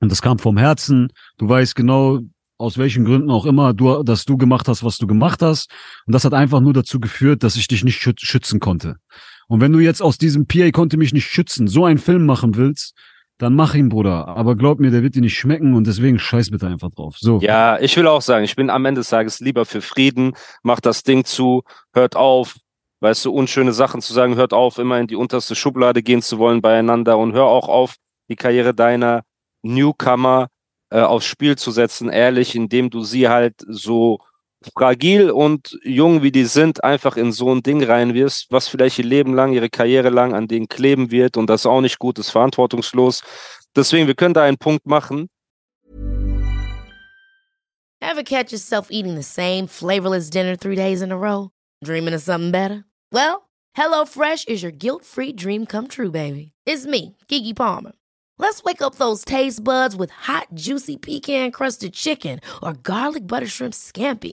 und 0.00 0.10
das 0.10 0.22
kam 0.22 0.38
vom 0.38 0.56
Herzen. 0.56 1.12
Du 1.36 1.48
weißt 1.48 1.74
genau, 1.74 2.20
aus 2.56 2.78
welchen 2.78 3.04
Gründen 3.04 3.30
auch 3.30 3.46
immer, 3.46 3.74
du, 3.74 4.02
dass 4.02 4.24
du 4.24 4.36
gemacht 4.36 4.68
hast, 4.68 4.82
was 4.82 4.98
du 4.98 5.06
gemacht 5.06 5.42
hast. 5.42 5.70
Und 6.06 6.14
das 6.14 6.24
hat 6.24 6.34
einfach 6.34 6.60
nur 6.60 6.72
dazu 6.72 7.00
geführt, 7.00 7.42
dass 7.42 7.56
ich 7.56 7.68
dich 7.68 7.84
nicht 7.84 8.00
schüt- 8.00 8.24
schützen 8.24 8.60
konnte. 8.60 8.96
Und 9.48 9.60
wenn 9.60 9.72
du 9.72 9.80
jetzt 9.80 10.02
aus 10.02 10.18
diesem 10.18 10.46
PA 10.46 10.70
konnte 10.70 10.96
mich 10.96 11.12
nicht 11.12 11.26
schützen, 11.26 11.66
so 11.66 11.84
einen 11.84 11.98
Film 11.98 12.26
machen 12.26 12.56
willst, 12.56 12.94
dann 13.38 13.54
mach 13.54 13.74
ihn, 13.74 13.88
Bruder. 13.88 14.28
Aber 14.28 14.56
glaub 14.56 14.80
mir, 14.80 14.90
der 14.90 15.02
wird 15.02 15.14
dir 15.14 15.22
nicht 15.22 15.38
schmecken 15.38 15.74
und 15.74 15.86
deswegen 15.86 16.18
scheiß 16.18 16.50
bitte 16.50 16.66
einfach 16.66 16.90
drauf. 16.90 17.16
So. 17.18 17.38
Ja, 17.40 17.78
ich 17.78 17.96
will 17.96 18.06
auch 18.06 18.20
sagen, 18.20 18.44
ich 18.44 18.56
bin 18.56 18.68
am 18.68 18.84
Ende 18.84 19.00
des 19.00 19.08
Tages 19.08 19.40
lieber 19.40 19.64
für 19.64 19.80
Frieden, 19.80 20.34
macht 20.62 20.84
das 20.86 21.02
Ding 21.02 21.24
zu, 21.24 21.62
hört 21.94 22.16
auf, 22.16 22.56
weißt 23.00 23.24
du, 23.24 23.32
unschöne 23.32 23.72
Sachen 23.72 24.02
zu 24.02 24.12
sagen, 24.12 24.36
hört 24.36 24.52
auf, 24.52 24.78
immer 24.78 24.98
in 24.98 25.06
die 25.06 25.16
unterste 25.16 25.54
Schublade 25.54 26.02
gehen 26.02 26.20
zu 26.20 26.38
wollen 26.38 26.60
beieinander 26.60 27.16
und 27.16 27.32
hör 27.32 27.44
auch 27.44 27.68
auf, 27.68 27.94
die 28.28 28.36
Karriere 28.36 28.74
deiner 28.74 29.22
Newcomer 29.62 30.48
äh, 30.90 31.00
aufs 31.00 31.26
Spiel 31.26 31.56
zu 31.56 31.70
setzen, 31.70 32.08
ehrlich, 32.08 32.56
indem 32.56 32.90
du 32.90 33.02
sie 33.02 33.28
halt 33.28 33.54
so 33.68 34.18
fragil 34.74 35.30
und 35.30 35.78
jung 35.82 36.22
wie 36.22 36.32
die 36.32 36.44
sind, 36.44 36.82
einfach 36.84 37.16
in 37.16 37.32
so 37.32 37.54
ein 37.54 37.62
Ding 37.62 37.82
reinwirfst, 37.82 38.46
was 38.50 38.68
vielleicht 38.68 38.98
ihr 38.98 39.04
Leben 39.04 39.34
lang, 39.34 39.52
ihre 39.52 39.68
Karriere 39.68 40.10
lang 40.10 40.34
an 40.34 40.48
denen 40.48 40.68
kleben 40.68 41.10
wird 41.10 41.36
und 41.36 41.48
das 41.48 41.66
auch 41.66 41.80
nicht 41.80 41.98
gut, 41.98 42.18
ist 42.18 42.30
verantwortungslos. 42.30 43.22
Deswegen, 43.76 44.06
wir 44.06 44.14
können 44.14 44.34
da 44.34 44.42
einen 44.44 44.58
Punkt 44.58 44.86
machen. 44.86 45.28
Ever 48.00 48.22
catch 48.22 48.52
yourself 48.52 48.88
eating 48.90 49.16
the 49.16 49.22
same 49.22 49.66
flavorless 49.66 50.30
dinner 50.30 50.56
three 50.56 50.76
days 50.76 51.02
in 51.02 51.12
a 51.12 51.16
row? 51.16 51.50
Dreaming 51.84 52.14
of 52.14 52.22
something 52.22 52.50
better? 52.50 52.84
Well, 53.12 53.48
HelloFresh 53.76 54.48
is 54.48 54.62
your 54.62 54.72
guilt 54.72 55.04
free 55.04 55.32
dream 55.32 55.66
come 55.66 55.88
true, 55.88 56.10
baby. 56.10 56.52
It's 56.64 56.86
me, 56.86 57.16
Gigi 57.28 57.54
Palmer. 57.54 57.92
Let's 58.38 58.62
wake 58.62 58.82
up 58.82 58.94
those 58.96 59.24
taste 59.24 59.62
buds 59.62 59.96
with 59.96 60.10
hot, 60.10 60.46
juicy 60.54 60.96
pecan 60.96 61.50
crusted 61.50 61.92
chicken 61.92 62.40
or 62.62 62.72
garlic 62.72 63.26
butter 63.26 63.48
shrimp 63.48 63.74
scampi. 63.74 64.32